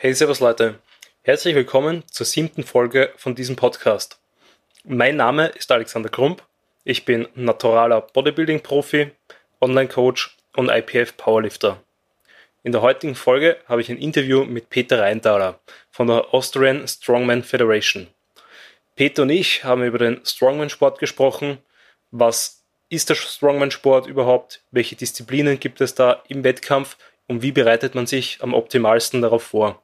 Hey, 0.00 0.14
servus 0.14 0.38
Leute. 0.38 0.78
Herzlich 1.22 1.56
willkommen 1.56 2.04
zur 2.06 2.24
siebten 2.24 2.62
Folge 2.62 3.12
von 3.16 3.34
diesem 3.34 3.56
Podcast. 3.56 4.20
Mein 4.84 5.16
Name 5.16 5.48
ist 5.48 5.72
Alexander 5.72 6.08
Krump. 6.08 6.44
Ich 6.84 7.04
bin 7.04 7.26
naturaler 7.34 8.02
Bodybuilding-Profi, 8.02 9.10
Online-Coach 9.60 10.36
und 10.54 10.68
IPF 10.68 11.16
Powerlifter. 11.16 11.82
In 12.62 12.70
der 12.70 12.80
heutigen 12.82 13.16
Folge 13.16 13.56
habe 13.66 13.80
ich 13.80 13.90
ein 13.90 13.98
Interview 13.98 14.44
mit 14.44 14.70
Peter 14.70 15.00
Reintaler 15.00 15.58
von 15.90 16.06
der 16.06 16.32
Austrian 16.32 16.86
Strongman 16.86 17.42
Federation. 17.42 18.06
Peter 18.94 19.22
und 19.22 19.30
ich 19.30 19.64
haben 19.64 19.82
über 19.82 19.98
den 19.98 20.24
Strongman-Sport 20.24 21.00
gesprochen. 21.00 21.58
Was 22.12 22.62
ist 22.88 23.10
der 23.10 23.16
Strongman-Sport 23.16 24.06
überhaupt? 24.06 24.62
Welche 24.70 24.94
Disziplinen 24.94 25.58
gibt 25.58 25.80
es 25.80 25.96
da 25.96 26.22
im 26.28 26.44
Wettkampf? 26.44 26.96
Und 27.26 27.42
wie 27.42 27.50
bereitet 27.50 27.96
man 27.96 28.06
sich 28.06 28.38
am 28.42 28.54
optimalsten 28.54 29.22
darauf 29.22 29.42
vor? 29.42 29.82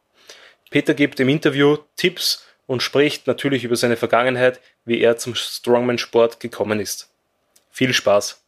Peter 0.70 0.94
gibt 0.94 1.20
im 1.20 1.28
Interview 1.28 1.76
Tipps 1.96 2.44
und 2.66 2.82
spricht 2.82 3.26
natürlich 3.26 3.64
über 3.64 3.76
seine 3.76 3.96
Vergangenheit, 3.96 4.60
wie 4.84 5.00
er 5.00 5.16
zum 5.16 5.34
Strongman-Sport 5.34 6.40
gekommen 6.40 6.80
ist. 6.80 7.10
Viel 7.70 7.92
Spaß! 7.92 8.40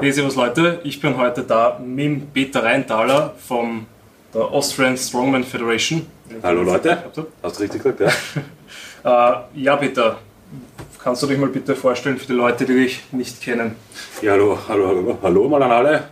Hey, 0.00 0.12
servus 0.12 0.36
Leute, 0.36 0.80
ich 0.84 1.00
bin 1.00 1.16
heute 1.16 1.42
da 1.42 1.78
mit 1.84 2.32
Peter 2.32 2.62
Reintaler 2.62 3.34
von 3.36 3.86
der 4.32 4.42
Austrian 4.42 4.96
Strongman 4.96 5.42
Federation. 5.42 6.06
Hallo 6.42 6.62
Leute, 6.62 7.04
hast 7.42 7.58
du 7.58 7.62
richtig 7.62 7.82
gesagt, 7.82 8.00
ja? 9.04 9.42
äh, 9.54 9.60
ja, 9.60 9.76
Peter, 9.76 10.18
kannst 11.02 11.22
du 11.22 11.26
dich 11.26 11.38
mal 11.38 11.48
bitte 11.48 11.74
vorstellen 11.74 12.16
für 12.16 12.26
die 12.26 12.34
Leute, 12.34 12.64
die 12.64 12.74
dich 12.74 13.02
nicht 13.12 13.40
kennen? 13.40 13.74
Ja, 14.22 14.32
hallo, 14.32 14.58
hallo, 14.68 14.88
hallo, 14.88 15.18
hallo 15.20 15.48
mal 15.48 15.62
an 15.62 15.72
alle. 15.72 16.04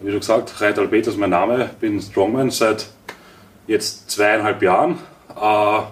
Wie 0.00 0.10
schon 0.10 0.20
gesagt, 0.20 0.60
Reintal 0.60 0.88
Peter 0.88 1.10
ist 1.10 1.18
mein 1.18 1.30
Name, 1.30 1.70
bin 1.78 2.00
Strongman 2.00 2.50
seit 2.50 2.88
jetzt 3.70 4.10
zweieinhalb 4.10 4.60
Jahren. 4.62 4.98
Äh, 5.40 5.82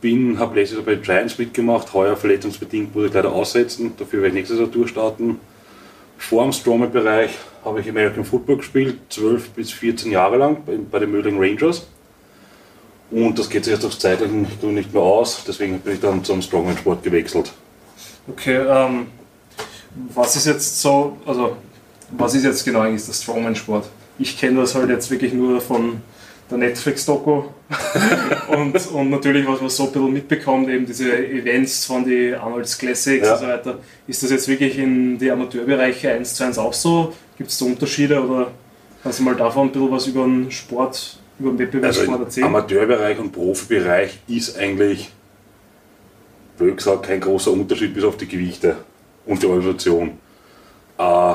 bin, 0.00 0.38
habe 0.38 0.60
letztes 0.60 0.76
Jahr 0.76 0.84
bei 0.84 0.96
Giants 0.96 1.38
mitgemacht, 1.38 1.94
heuer 1.94 2.16
verletzungsbedingt 2.16 2.94
wurde 2.94 3.06
ich 3.06 3.14
leider 3.14 3.32
aussetzen, 3.32 3.94
dafür 3.96 4.20
werde 4.20 4.28
ich 4.28 4.34
nächstes 4.34 4.58
Jahr 4.58 4.68
durchstarten. 4.68 5.40
Vor 6.18 6.42
dem 6.42 6.52
Strongman-Bereich 6.52 7.30
habe 7.64 7.80
ich 7.80 7.88
American 7.88 8.24
Football 8.24 8.58
gespielt, 8.58 8.98
12 9.08 9.50
bis 9.50 9.72
14 9.72 10.12
Jahre 10.12 10.36
lang 10.36 10.62
bei, 10.66 10.76
bei 10.90 10.98
den 10.98 11.10
Mödling 11.10 11.38
Rangers. 11.38 11.86
Und 13.10 13.38
das 13.38 13.48
geht 13.48 13.64
sich 13.64 13.72
jetzt 13.72 13.84
aufs 13.84 13.98
zeitlichen 13.98 14.46
Grund 14.60 14.74
nicht 14.74 14.92
mehr 14.92 15.02
aus, 15.02 15.42
deswegen 15.46 15.78
bin 15.80 15.94
ich 15.94 16.00
dann 16.00 16.22
zum 16.24 16.42
Strongman-Sport 16.42 17.02
gewechselt. 17.02 17.52
Okay, 18.28 18.56
ähm, 18.56 19.06
was 20.12 20.36
ist 20.36 20.46
jetzt 20.46 20.82
so, 20.82 21.16
also 21.24 21.56
was 22.10 22.34
ist 22.34 22.44
jetzt 22.44 22.64
genau 22.64 22.80
eigentlich 22.80 23.06
der 23.06 23.12
Strongman-Sport? 23.12 23.88
Ich 24.18 24.38
kenne 24.38 24.60
das 24.60 24.74
halt 24.74 24.90
jetzt 24.90 25.10
wirklich 25.10 25.32
nur 25.32 25.60
von 25.60 26.02
der 26.50 26.58
Netflix-Doku 26.58 27.44
und, 28.48 28.92
und 28.92 29.10
natürlich, 29.10 29.46
was 29.46 29.60
man 29.60 29.70
so 29.70 29.84
ein 29.84 29.92
bisschen 29.92 30.12
mitbekommt, 30.12 30.68
eben 30.68 30.84
diese 30.84 31.16
Events 31.16 31.86
von 31.86 32.04
den 32.04 32.34
Arnold's 32.34 32.76
Classics 32.76 33.26
ja. 33.26 33.34
und 33.34 33.40
so 33.40 33.46
weiter. 33.46 33.78
Ist 34.06 34.22
das 34.22 34.30
jetzt 34.30 34.48
wirklich 34.48 34.78
in 34.78 35.18
die 35.18 35.30
Amateurbereiche 35.30 36.10
1 36.10 36.34
zu 36.34 36.44
1 36.44 36.58
auch 36.58 36.72
so? 36.72 37.14
Gibt 37.38 37.50
es 37.50 37.58
da 37.58 37.64
Unterschiede 37.64 38.22
oder 38.22 38.50
kannst 39.02 39.18
du 39.18 39.22
mal 39.22 39.34
davon 39.34 39.68
ein 39.68 39.72
bisschen 39.72 39.90
was 39.90 40.06
über 40.06 40.24
den 40.24 40.50
Sport, 40.50 41.18
über 41.38 41.50
den 41.50 41.58
Wettbewerbssport 41.60 42.08
also 42.10 42.24
erzählen? 42.24 42.46
Amateurbereich 42.46 43.18
und 43.18 43.32
Profibereich 43.32 44.18
ist 44.28 44.58
eigentlich, 44.58 45.10
blöd 46.58 46.76
gesagt, 46.76 47.04
kein 47.04 47.20
großer 47.20 47.50
Unterschied 47.50 47.94
bis 47.94 48.04
auf 48.04 48.18
die 48.18 48.28
Gewichte 48.28 48.76
und 49.24 49.42
die 49.42 49.46
Organisation. 49.46 50.18
Äh, 50.98 51.34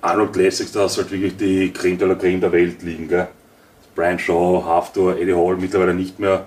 Arnold 0.00 0.32
Classics, 0.32 0.70
da 0.70 0.86
ist 0.86 0.96
halt 0.96 1.10
wirklich 1.10 1.36
die 1.36 1.72
Creme 1.72 1.98
de 1.98 2.08
la 2.08 2.14
Creme 2.14 2.40
der 2.40 2.52
Welt 2.52 2.82
liegen. 2.82 3.08
Gell? 3.08 3.26
Brian 3.98 4.16
Shaw, 4.20 4.62
Haftor, 4.64 5.16
Eddie 5.18 5.34
Hall, 5.34 5.56
mittlerweile 5.56 5.92
nicht 5.92 6.20
mehr, 6.20 6.46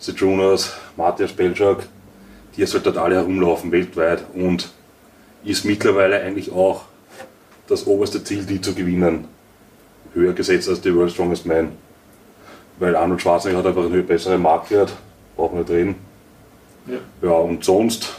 Jonas, 0.00 0.72
Matthias 0.96 1.34
Belczak, 1.34 1.86
die 2.56 2.62
jetzt 2.62 2.72
halt 2.72 2.86
dort 2.86 2.96
alle 2.96 3.16
herumlaufen 3.16 3.70
weltweit 3.70 4.24
und 4.32 4.70
ist 5.44 5.66
mittlerweile 5.66 6.22
eigentlich 6.22 6.50
auch 6.50 6.86
das 7.66 7.86
oberste 7.86 8.24
Ziel, 8.24 8.46
die 8.46 8.62
zu 8.62 8.74
gewinnen. 8.74 9.28
Höher 10.14 10.32
gesetzt 10.32 10.66
als 10.70 10.80
die 10.80 10.94
World 10.96 11.12
Strongest 11.12 11.44
Man. 11.44 11.72
Weil 12.78 12.96
Arnold 12.96 13.20
Schwarzenegger 13.20 13.58
hat 13.58 13.66
einfach 13.66 13.84
einen 13.84 14.06
besseren 14.06 14.40
Marktwert, 14.40 14.90
brauchen 15.36 15.56
wir 15.56 15.60
nicht 15.64 15.70
reden. 15.70 15.94
Ja. 16.86 17.28
ja, 17.28 17.34
und 17.36 17.64
sonst 17.64 18.14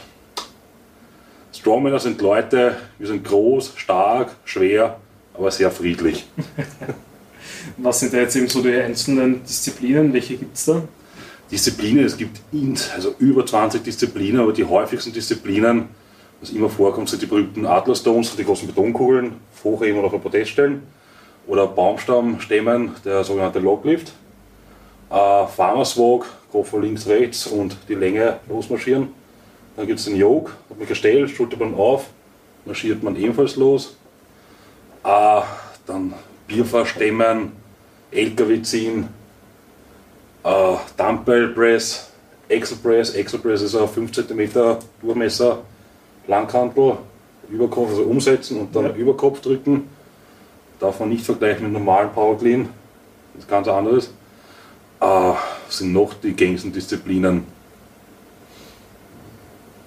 Strongmänner 1.52 1.98
sind 1.98 2.20
Leute, 2.20 2.76
wir 2.98 3.08
sind 3.08 3.24
groß, 3.24 3.72
stark, 3.74 4.30
schwer, 4.44 5.00
aber 5.34 5.50
sehr 5.50 5.72
friedlich. 5.72 6.28
Was 7.76 8.00
sind 8.00 8.12
da 8.12 8.18
jetzt 8.18 8.36
eben 8.36 8.48
so 8.48 8.62
die 8.62 8.72
einzelnen 8.72 9.42
Disziplinen? 9.42 10.12
Welche 10.12 10.36
gibt 10.36 10.56
es 10.56 10.64
da? 10.66 10.82
Disziplinen, 11.50 12.04
es 12.04 12.16
gibt 12.16 12.40
also 12.94 13.14
über 13.18 13.44
20 13.44 13.82
Disziplinen, 13.82 14.40
aber 14.40 14.52
die 14.52 14.64
häufigsten 14.64 15.12
Disziplinen, 15.12 15.88
was 16.40 16.50
immer 16.50 16.70
vorkommt, 16.70 17.08
sind 17.08 17.22
die 17.22 17.26
berühmten 17.26 17.66
Adler 17.66 17.96
Stones, 17.96 18.36
die 18.36 18.44
großen 18.44 18.68
Betonkugeln, 18.68 19.32
hochheben 19.64 19.98
oder 19.98 20.06
auf 20.06 20.14
ein 20.14 20.20
Podest 20.20 20.52
stellen, 20.52 20.82
oder 21.48 21.66
Baumstammstämmen, 21.66 22.92
der 23.04 23.24
sogenannte 23.24 23.58
Loglift, 23.58 24.12
äh, 25.10 25.46
Farmers 25.46 25.98
Walk, 25.98 26.26
grob 26.52 26.72
links, 26.80 27.08
rechts 27.08 27.48
und 27.48 27.76
die 27.88 27.94
Länge 27.94 28.38
losmarschieren 28.48 29.08
dann 29.80 29.86
gibt 29.86 29.98
es 29.98 30.04
den 30.04 30.16
Yoke, 30.16 30.52
hat 30.68 30.78
man 30.78 30.86
gestellt, 30.86 31.30
Schulterband 31.30 31.74
auf, 31.74 32.10
marschiert 32.66 33.02
man 33.02 33.16
ebenfalls 33.16 33.56
los. 33.56 33.96
Äh, 35.02 35.40
dann 35.86 36.12
Bierfahrstemmen, 36.50 37.52
LKW 38.10 38.60
ziehen, 38.62 39.08
äh, 40.42 40.74
Dumbbell 40.96 41.48
Press, 41.48 42.10
Excel 42.48 42.78
Press. 42.78 43.10
Excel 43.14 43.38
Press 43.38 43.62
ist 43.62 43.76
ein 43.76 43.88
5 43.88 44.10
cm 44.10 44.78
Durchmesser, 45.00 45.58
Langhantel, 46.26 46.98
Überkopf, 47.48 47.90
also 47.90 48.02
umsetzen 48.02 48.60
und 48.60 48.74
dann 48.74 48.86
ja. 48.86 48.94
Überkopf 48.94 49.40
drücken. 49.40 49.88
Darf 50.80 50.98
man 50.98 51.10
nicht 51.10 51.24
vergleichen 51.24 51.64
mit 51.64 51.72
normalen 51.72 52.10
Power 52.10 52.36
Clean, 52.36 52.68
das 53.34 53.44
ist 53.44 53.50
ganz 53.50 53.68
anderes. 53.68 54.10
Äh, 55.00 55.32
sind 55.68 55.92
noch 55.92 56.14
die 56.14 56.32
gängigsten 56.32 56.72
Disziplinen 56.72 57.44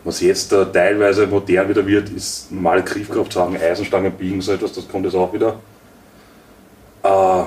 was 0.03 0.19
jetzt 0.19 0.51
äh, 0.51 0.66
teilweise 0.66 1.28
modern 1.28 1.69
wieder 1.69 1.85
wird, 1.85 2.09
ist 2.09 2.51
normale 2.51 2.84
Griffkraftsachen, 2.84 3.56
Eisenstangen 3.56 4.12
biegen, 4.12 4.41
so 4.41 4.51
etwas, 4.51 4.74
das 4.74 4.88
kommt 4.88 5.06
jetzt 5.06 5.16
auch 5.16 5.31
wieder. 5.34 5.59
Äh, 7.03 7.44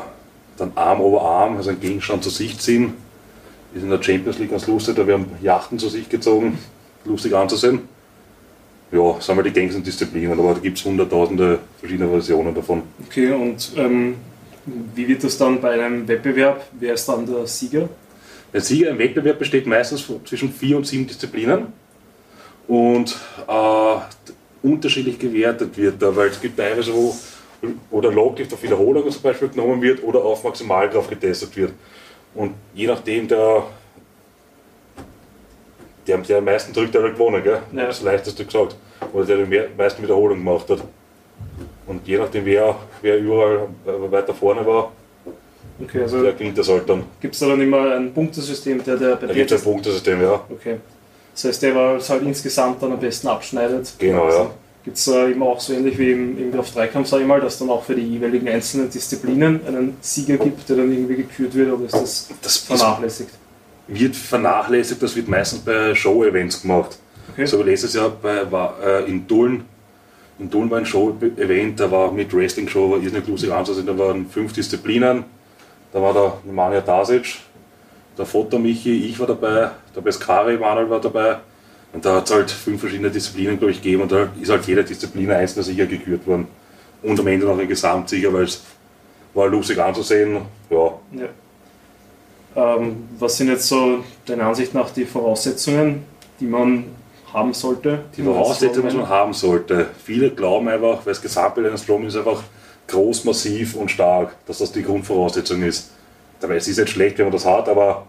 dann 0.59 0.73
Arm 0.75 1.01
over 1.01 1.23
Arm, 1.23 1.57
also 1.57 1.71
ein 1.71 1.81
Gegenstand 1.81 2.23
zur 2.23 2.33
Sicht 2.33 2.63
ziehen. 2.63 2.95
Ist 3.75 3.83
in 3.83 3.91
der 3.91 4.03
Champions 4.03 4.39
League 4.39 4.51
ganz 4.51 4.67
lustig, 4.67 4.97
da 4.97 5.07
werden 5.07 5.27
Yachten 5.43 5.79
zur 5.79 5.91
Sicht 5.91 6.09
gezogen, 6.09 6.59
lustig 7.05 7.35
anzusehen. 7.35 7.81
Ja, 8.93 9.21
sind 9.21 9.37
mal 9.37 9.43
die 9.43 9.51
gängigsten 9.51 9.83
Disziplinen, 9.83 10.39
aber 10.39 10.55
da 10.55 10.61
gibt 10.61 10.79
es 10.79 10.85
hunderttausende 10.85 11.59
verschiedene 11.79 12.09
Versionen 12.09 12.55
davon. 12.55 12.83
Okay, 13.07 13.33
und 13.33 13.73
ähm, 13.77 14.15
wie 14.95 15.09
wird 15.09 15.25
das 15.25 15.37
dann 15.37 15.61
bei 15.61 15.73
einem 15.73 16.07
Wettbewerb? 16.07 16.65
Wer 16.79 16.95
ist 16.95 17.07
dann 17.09 17.27
der 17.27 17.47
Sieger? 17.47 17.89
Der 18.53 18.61
Sieger 18.61 18.91
im 18.91 18.99
Wettbewerb 18.99 19.39
besteht 19.39 19.67
meistens 19.67 20.07
zwischen 20.25 20.53
vier 20.53 20.77
und 20.77 20.87
sieben 20.87 21.07
Disziplinen 21.07 21.67
und 22.69 23.17
äh, 23.49 23.97
unterschiedlich 24.63 25.19
gewertet 25.19 25.77
wird 25.77 26.01
da, 26.01 26.15
weil 26.15 26.29
es 26.29 26.41
gibt 26.41 26.57
teilweise, 26.57 26.95
wo 26.95 27.15
oder 27.91 28.13
Loglift 28.13 28.53
auf 28.53 28.63
Wiederholung 28.63 29.11
zum 29.11 29.23
Beispiel 29.23 29.49
genommen 29.49 29.81
wird 29.83 30.03
oder 30.03 30.25
auf 30.25 30.45
Maximalkraft 30.45 31.11
getestet 31.11 31.57
wird. 31.57 31.73
Und 32.35 32.55
je 32.75 32.87
nachdem, 32.87 33.27
der, 33.27 33.65
der, 36.07 36.19
der 36.19 36.39
am 36.39 36.45
meisten 36.45 36.73
drückt, 36.73 36.95
der 36.95 37.03
hat 37.03 37.15
gewonnen, 37.15 37.43
gell? 37.43 37.61
Ja. 37.73 37.87
Das 37.87 38.03
leichteste 38.03 38.45
gesagt. 38.45 38.77
Oder 39.13 39.25
der 39.25 39.45
die 39.45 39.61
meisten 39.77 40.03
Wiederholungen 40.03 40.45
gemacht 40.45 40.69
hat. 40.71 40.81
Und 41.87 42.07
je 42.07 42.19
nachdem, 42.19 42.45
wer, 42.45 42.77
wer 43.01 43.19
überall 43.19 43.69
weiter 43.85 44.35
vorne 44.35 44.67
war, 44.67 44.93
okay, 45.81 46.03
also 46.03 46.23
der 46.23 46.33
gewinnt 46.33 46.59
das 46.59 46.69
halt 46.69 46.89
dann. 46.89 47.05
Gibt 47.21 47.35
es 47.35 47.41
da 47.41 47.49
dann 47.49 47.61
immer 47.61 47.95
ein 47.95 48.13
Punktesystem, 48.13 48.83
der, 48.83 48.97
der 48.97 49.17
bei 49.17 49.27
Da 49.29 49.35
gibt 49.35 49.51
es 49.51 49.61
ein 49.61 49.65
Punktesystem, 49.65 50.21
ja. 50.21 50.41
Okay. 50.51 50.79
Das 51.33 51.45
heißt, 51.45 51.63
der 51.63 51.75
war 51.75 52.01
halt 52.01 52.23
insgesamt 52.23 52.83
dann 52.83 52.93
am 52.93 52.99
besten 52.99 53.29
abschneidet. 53.29 53.93
Genau, 53.99 54.25
also, 54.25 54.39
ja. 54.39 54.51
Gibt 54.87 54.99
es 54.99 55.09
äh, 55.09 55.33
eben 55.33 55.43
auch 55.43 55.59
so 55.59 55.73
ähnlich 55.73 55.99
wie 55.99 56.13
im, 56.13 56.53
im 56.53 56.61
auf 56.61 56.71
Dreikampf, 56.71 57.09
sage 57.09 57.23
ich 57.23 57.29
mal, 57.29 57.41
dass 57.41 57.59
dann 57.59 57.69
auch 57.71 57.83
für 57.83 57.97
die 57.97 58.03
jeweiligen 58.03 58.47
einzelnen 58.47 58.89
Disziplinen 58.89 59.67
einen 59.67 59.97
Sieger 60.01 60.37
gibt, 60.37 60.69
der 60.69 60.77
dann 60.77 60.93
irgendwie 60.93 61.17
gekürt 61.17 61.57
wird, 61.57 61.73
oder 61.73 61.87
ist 61.87 61.95
das, 61.95 62.29
das 62.41 62.59
vernachlässigt? 62.59 63.31
Wird 63.89 64.15
vernachlässigt, 64.15 65.03
das 65.03 65.17
wird 65.17 65.27
meistens 65.27 65.59
bei 65.63 65.93
Show-Events 65.93 66.63
gemacht. 66.63 66.99
Okay. 67.33 67.47
So 67.47 67.59
wie 67.59 67.69
letztes 67.69 67.95
Jahr 67.95 68.11
bei, 68.11 68.49
war, 68.53 68.77
äh, 68.81 69.11
in 69.11 69.27
Dullen, 69.27 69.65
in 70.39 70.49
Dullen 70.49 70.71
war 70.71 70.79
ein 70.79 70.87
Show-Event, 70.87 71.81
da 71.81 71.91
war 71.91 72.13
mit 72.13 72.33
Wrestling-Show, 72.33 72.93
war 72.93 72.99
irrsinnig 73.03 73.27
lustig 73.27 73.53
anzusehen, 73.53 73.89
da 73.89 73.99
waren 73.99 74.31
fünf 74.31 74.53
Disziplinen, 74.53 75.25
da 75.93 76.01
war 76.01 76.13
der 76.13 76.35
Nemanja 76.45 76.81
Tasic, 76.83 77.39
der 78.17 78.25
Foto 78.25 78.57
Michi, 78.57 79.09
ich 79.09 79.19
war 79.19 79.27
dabei, 79.27 79.71
der 79.97 80.01
Beskari 80.01 80.57
Manuel 80.57 80.89
war 80.89 81.01
dabei. 81.01 81.39
Und 81.97 82.05
da 82.05 82.17
hat 82.17 82.27
es 82.27 82.35
halt 82.35 82.51
fünf 82.51 82.79
verschiedene 82.79 83.11
Disziplinen, 83.11 83.57
glaube 83.57 83.71
ich, 83.71 83.81
gegeben 83.81 84.03
und 84.03 84.13
da 84.13 84.29
ist 84.39 84.51
halt 84.51 84.67
jede 84.67 84.85
Disziplin 84.85 85.31
einzelner 85.31 85.65
Sieger 85.65 85.87
gekürt 85.87 86.27
worden. 86.27 86.47
Und 87.03 87.19
am 87.19 87.27
Ende 87.27 87.47
noch 87.47 87.59
ein 87.59 87.67
Gesamtsieger, 87.67 88.31
weil 88.35 88.43
es 88.43 88.65
war 89.33 89.49
lustig 89.49 89.79
anzusehen. 89.79 90.43
Ja. 90.69 90.93
ja. 91.13 92.77
Ähm, 92.77 93.09
was 93.19 93.39
sind 93.39 93.49
jetzt 93.49 93.67
so 93.67 94.05
deiner 94.27 94.45
Ansicht 94.45 94.75
nach 94.75 94.91
die 94.91 95.07
Voraussetzungen, 95.07 96.05
die 96.39 96.45
man 96.45 96.85
haben 97.33 97.55
sollte? 97.55 98.01
Die 98.15 98.23
Voraussetzungen, 98.23 98.91
die 98.91 98.97
man 98.99 99.09
haben 99.09 99.33
sollte. 99.33 99.89
Viele 100.05 100.31
glauben 100.33 100.69
einfach, 100.69 100.99
weil 100.99 101.15
das 101.15 101.23
Gesamtbild 101.23 101.69
eines 101.69 101.85
Strom 101.85 102.07
ist 102.07 102.17
einfach 102.17 102.43
groß, 102.89 103.25
massiv 103.25 103.75
und 103.75 103.91
stark, 103.91 104.37
dass 104.45 104.59
das 104.59 104.71
die 104.71 104.83
Grundvoraussetzung 104.83 105.63
ist. 105.63 105.93
Dabei 106.41 106.57
es 106.57 106.69
ist 106.69 106.77
nicht 106.77 106.91
schlecht, 106.91 107.17
wenn 107.17 107.25
man 107.25 107.33
das 107.33 107.47
hat, 107.47 107.71
aber 107.71 108.07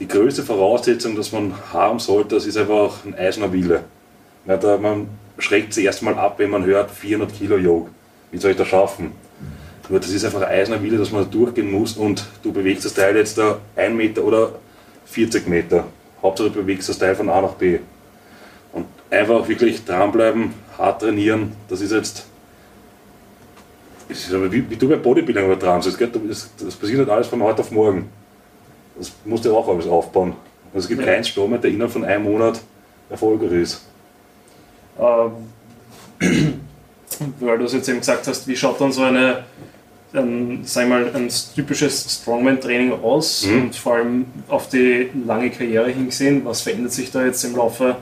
die 0.00 0.08
größte 0.08 0.42
Voraussetzung, 0.42 1.14
dass 1.14 1.30
man 1.30 1.54
haben 1.72 1.98
sollte, 1.98 2.34
das 2.36 2.46
ist 2.46 2.56
einfach 2.56 3.04
ein 3.04 3.14
eiserner 3.14 3.52
Wille. 3.52 3.84
Man 4.46 5.08
schreckt 5.38 5.74
sich 5.74 5.84
erstmal 5.84 6.14
ab, 6.14 6.38
wenn 6.38 6.50
man 6.50 6.64
hört 6.64 6.90
400 6.90 7.32
Kilo 7.34 7.58
Yoke. 7.58 7.90
Wie 8.32 8.38
soll 8.38 8.52
ich 8.52 8.56
das 8.56 8.68
schaffen? 8.68 9.12
Nur 9.88 10.00
das 10.00 10.10
ist 10.10 10.24
einfach 10.24 10.40
ein 10.42 10.48
eiserner 10.48 10.82
Wille, 10.82 10.96
dass 10.96 11.12
man 11.12 11.24
da 11.24 11.28
durchgehen 11.30 11.70
muss 11.70 11.96
und 11.96 12.24
du 12.42 12.52
bewegst 12.52 12.84
das 12.84 12.94
Teil 12.94 13.16
jetzt 13.16 13.36
da 13.36 13.58
1 13.76 13.94
Meter 13.94 14.24
oder 14.24 14.52
40 15.04 15.46
Meter. 15.48 15.84
Hauptsache 16.22 16.50
du 16.50 16.62
bewegst 16.62 16.88
das 16.88 16.98
Teil 16.98 17.14
von 17.14 17.28
A 17.28 17.40
nach 17.42 17.54
B. 17.54 17.80
Und 18.72 18.86
einfach 19.10 19.46
wirklich 19.48 19.84
dranbleiben, 19.84 20.54
hart 20.78 21.02
trainieren, 21.02 21.52
das 21.68 21.80
ist 21.80 21.92
jetzt 21.92 22.26
ist 24.08 24.32
wie, 24.32 24.68
wie, 24.68 24.76
du 24.76 24.88
beim 24.88 25.00
Bodybuilding 25.00 25.44
übertragen 25.44 25.82
das, 25.84 25.96
das, 25.96 26.50
das 26.58 26.74
passiert 26.74 26.98
nicht 26.98 27.10
alles 27.10 27.28
von 27.28 27.42
heute 27.42 27.60
auf 27.60 27.70
morgen. 27.70 28.08
Das 29.00 29.12
musst 29.24 29.46
du 29.46 29.56
auch 29.56 29.66
alles 29.66 29.86
aufbauen. 29.86 30.34
Also 30.74 30.84
es 30.84 30.88
gibt 30.88 31.00
ja. 31.00 31.06
keinen 31.06 31.24
Stürmer, 31.24 31.56
der 31.56 31.70
innerhalb 31.70 31.90
von 31.90 32.04
einem 32.04 32.24
Monat 32.24 32.60
erfolgreich 33.08 33.52
ist. 33.52 33.86
Ähm, 35.00 36.60
weil 37.40 37.58
du 37.58 37.64
es 37.64 37.72
jetzt 37.72 37.88
eben 37.88 38.00
gesagt 38.00 38.26
hast, 38.26 38.46
wie 38.46 38.54
schaut 38.54 38.78
dann 38.78 38.92
so 38.92 39.02
eine, 39.02 39.44
ein, 40.12 40.60
sag 40.64 40.86
mal, 40.86 41.10
ein 41.14 41.30
typisches 41.54 42.20
Strongman-Training 42.20 42.92
aus 43.02 43.46
mhm. 43.46 43.62
und 43.62 43.76
vor 43.76 43.94
allem 43.94 44.26
auf 44.48 44.68
die 44.68 45.10
lange 45.26 45.48
Karriere 45.48 45.88
hingesehen, 45.88 46.44
was 46.44 46.60
verändert 46.60 46.92
sich 46.92 47.10
da 47.10 47.24
jetzt 47.24 47.42
im 47.44 47.56
Laufe 47.56 47.96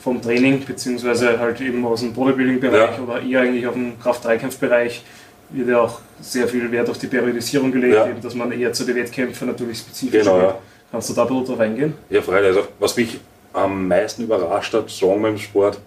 vom 0.00 0.20
Training, 0.20 0.64
beziehungsweise 0.64 1.38
halt 1.38 1.60
eben 1.60 1.86
aus 1.86 2.00
dem 2.00 2.12
Bodybuilding-Bereich 2.12 2.98
ja. 2.98 3.02
oder 3.02 3.22
eher 3.22 3.42
eigentlich 3.42 3.68
auf 3.68 3.74
dem 3.74 4.00
Kraft-Dreikampf-Bereich 4.00 5.04
wird 5.50 5.68
ja 5.68 5.80
auch 5.82 6.00
sehr 6.20 6.48
viel 6.48 6.70
Wert 6.70 6.88
auf 6.90 6.98
die 6.98 7.06
Periodisierung 7.06 7.72
gelegt, 7.72 7.94
ja. 7.94 8.08
eben, 8.08 8.20
dass 8.20 8.34
man 8.34 8.52
eher 8.52 8.72
zu 8.72 8.84
den 8.84 8.96
Wettkämpfen 8.96 9.48
natürlich 9.48 9.78
spezifisch 9.78 10.24
genau, 10.24 10.38
ja. 10.38 10.58
Kannst 10.90 11.08
du 11.08 11.14
da 11.14 11.22
ein 11.22 11.28
bisschen 11.28 11.46
drauf 11.46 11.60
eingehen? 11.60 11.94
Ja, 12.08 12.20
freilich. 12.20 12.48
Also, 12.48 12.68
was 12.78 12.96
mich 12.96 13.20
am 13.52 13.88
meisten 13.88 14.24
überrascht 14.24 14.74
hat, 14.74 14.90
Strongman-Sport, 14.90 15.78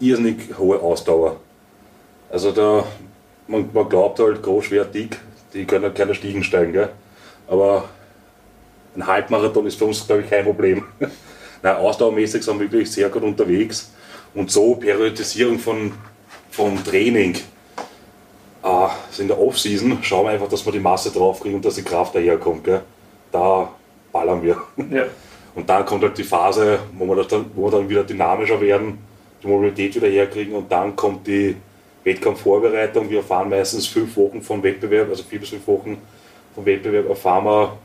irrsinnig 0.00 0.58
hohe 0.58 0.80
Ausdauer. 0.80 1.36
Also 2.30 2.52
da, 2.52 2.84
man, 3.48 3.68
man 3.72 3.88
glaubt 3.88 4.18
halt, 4.18 4.42
groß, 4.42 4.66
schwer, 4.66 4.84
dick, 4.84 5.18
die 5.52 5.64
können 5.64 5.84
halt 5.84 5.94
keine 5.94 6.14
Stiegen 6.14 6.42
steigen, 6.42 6.72
gell? 6.72 6.90
aber 7.48 7.88
ein 8.96 9.06
Halbmarathon 9.06 9.66
ist 9.66 9.78
für 9.78 9.84
uns, 9.84 10.06
glaube 10.06 10.22
ich, 10.22 10.30
kein 10.30 10.44
Problem. 10.44 10.84
Nein, 11.62 11.76
ausdauermäßig 11.76 12.42
sind 12.42 12.58
wir 12.58 12.70
wirklich 12.70 12.90
sehr 12.90 13.08
gut 13.08 13.22
unterwegs 13.22 13.92
und 14.34 14.50
so 14.50 14.76
Periodisierung 14.76 15.58
von, 15.58 15.92
vom 16.50 16.82
Training. 16.82 17.36
Ah, 18.62 18.90
also 19.08 19.22
in 19.22 19.28
der 19.28 19.40
Off-Season 19.40 19.98
schauen 20.02 20.26
wir 20.26 20.30
einfach, 20.32 20.48
dass 20.48 20.64
wir 20.64 20.72
die 20.72 20.80
Masse 20.80 21.10
draufkriegen 21.10 21.56
und 21.56 21.64
dass 21.64 21.76
die 21.76 21.82
Kraft 21.82 22.14
daherkommt. 22.14 22.64
Gell? 22.64 22.82
Da 23.32 23.70
ballern 24.12 24.42
wir. 24.42 24.56
Ja. 24.90 25.04
Und 25.52 25.68
dann 25.68 25.84
kommt 25.84 26.04
halt 26.04 26.16
die 26.16 26.22
Phase, 26.22 26.78
wo 26.96 27.06
wir, 27.06 27.24
dann, 27.24 27.46
wo 27.56 27.64
wir 27.64 27.72
dann 27.72 27.88
wieder 27.88 28.04
dynamischer 28.04 28.60
werden, 28.60 28.98
die 29.42 29.48
Mobilität 29.48 29.96
wieder 29.96 30.06
herkriegen 30.06 30.54
und 30.54 30.70
dann 30.70 30.94
kommt 30.94 31.26
die 31.26 31.56
Wettkampfvorbereitung. 32.04 33.10
Wir 33.10 33.18
erfahren 33.18 33.48
meistens 33.48 33.86
fünf 33.86 34.16
Wochen 34.16 34.42
vom 34.42 34.62
Wettbewerb, 34.62 35.08
also 35.08 35.22
vier 35.24 35.40
bis 35.40 35.50
fünf 35.50 35.66
Wochen 35.66 35.98
vom 36.54 36.64
Wettbewerb 36.64 37.08
erfahren 37.08 37.44
wir, 37.44 37.78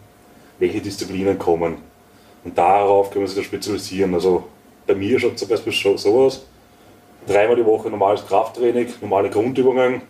welche 0.59 0.81
Disziplinen 0.81 1.37
kommen. 1.37 1.77
Und 2.43 2.57
darauf 2.57 3.09
können 3.09 3.23
wir 3.23 3.27
sich 3.27 3.37
dann 3.37 3.45
spezialisieren. 3.45 4.13
Also 4.13 4.43
bei 4.85 4.95
mir 4.95 5.19
schaut 5.19 5.33
es 5.33 5.39
zum 5.39 5.49
Beispiel 5.49 5.73
so 5.97 6.25
aus. 6.25 6.45
Dreimal 7.27 7.55
die 7.55 7.65
Woche 7.65 7.89
normales 7.89 8.25
Krafttraining, 8.25 8.87
normale 9.01 9.29
Grundübungen, 9.29 10.01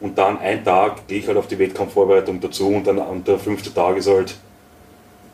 und 0.00 0.16
dann 0.16 0.38
ein 0.38 0.64
Tag 0.64 1.06
gehe 1.06 1.18
ich 1.18 1.28
halt 1.28 1.36
auf 1.36 1.46
die 1.46 1.58
Wettkampfvorbereitung 1.58 2.40
dazu 2.40 2.68
und 2.68 2.86
dann 2.86 2.98
und 2.98 3.28
der 3.28 3.38
fünfte 3.38 3.72
Tag 3.72 3.96
ist 3.96 4.08
halt 4.08 4.34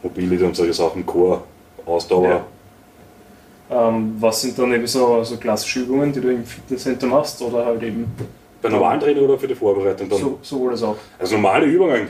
Mobility 0.02 0.44
und 0.44 0.56
solche 0.56 0.74
Sachen, 0.74 1.04
Core, 1.06 1.42
Ausdauer. 1.84 2.28
Ja. 2.28 3.88
Ähm, 3.88 4.16
was 4.20 4.42
sind 4.42 4.58
dann 4.58 4.72
eben 4.72 4.86
so, 4.86 5.24
so 5.24 5.36
klassische 5.36 5.80
Übungen, 5.80 6.12
die 6.12 6.20
du 6.20 6.30
im 6.30 6.44
Fitnesscenter 6.44 7.06
machst 7.06 7.42
oder 7.42 7.66
halt 7.66 7.82
eben? 7.82 8.06
Bei 8.62 8.68
normalen 8.68 9.00
Training 9.00 9.24
oder 9.24 9.38
für 9.38 9.48
die 9.48 9.54
Vorbereitung 9.54 10.08
dann? 10.08 10.18
So, 10.18 10.38
sowohl 10.42 10.72
als 10.72 10.82
auch. 10.82 10.96
Also 11.18 11.34
normale 11.36 11.66
Übungen. 11.66 12.08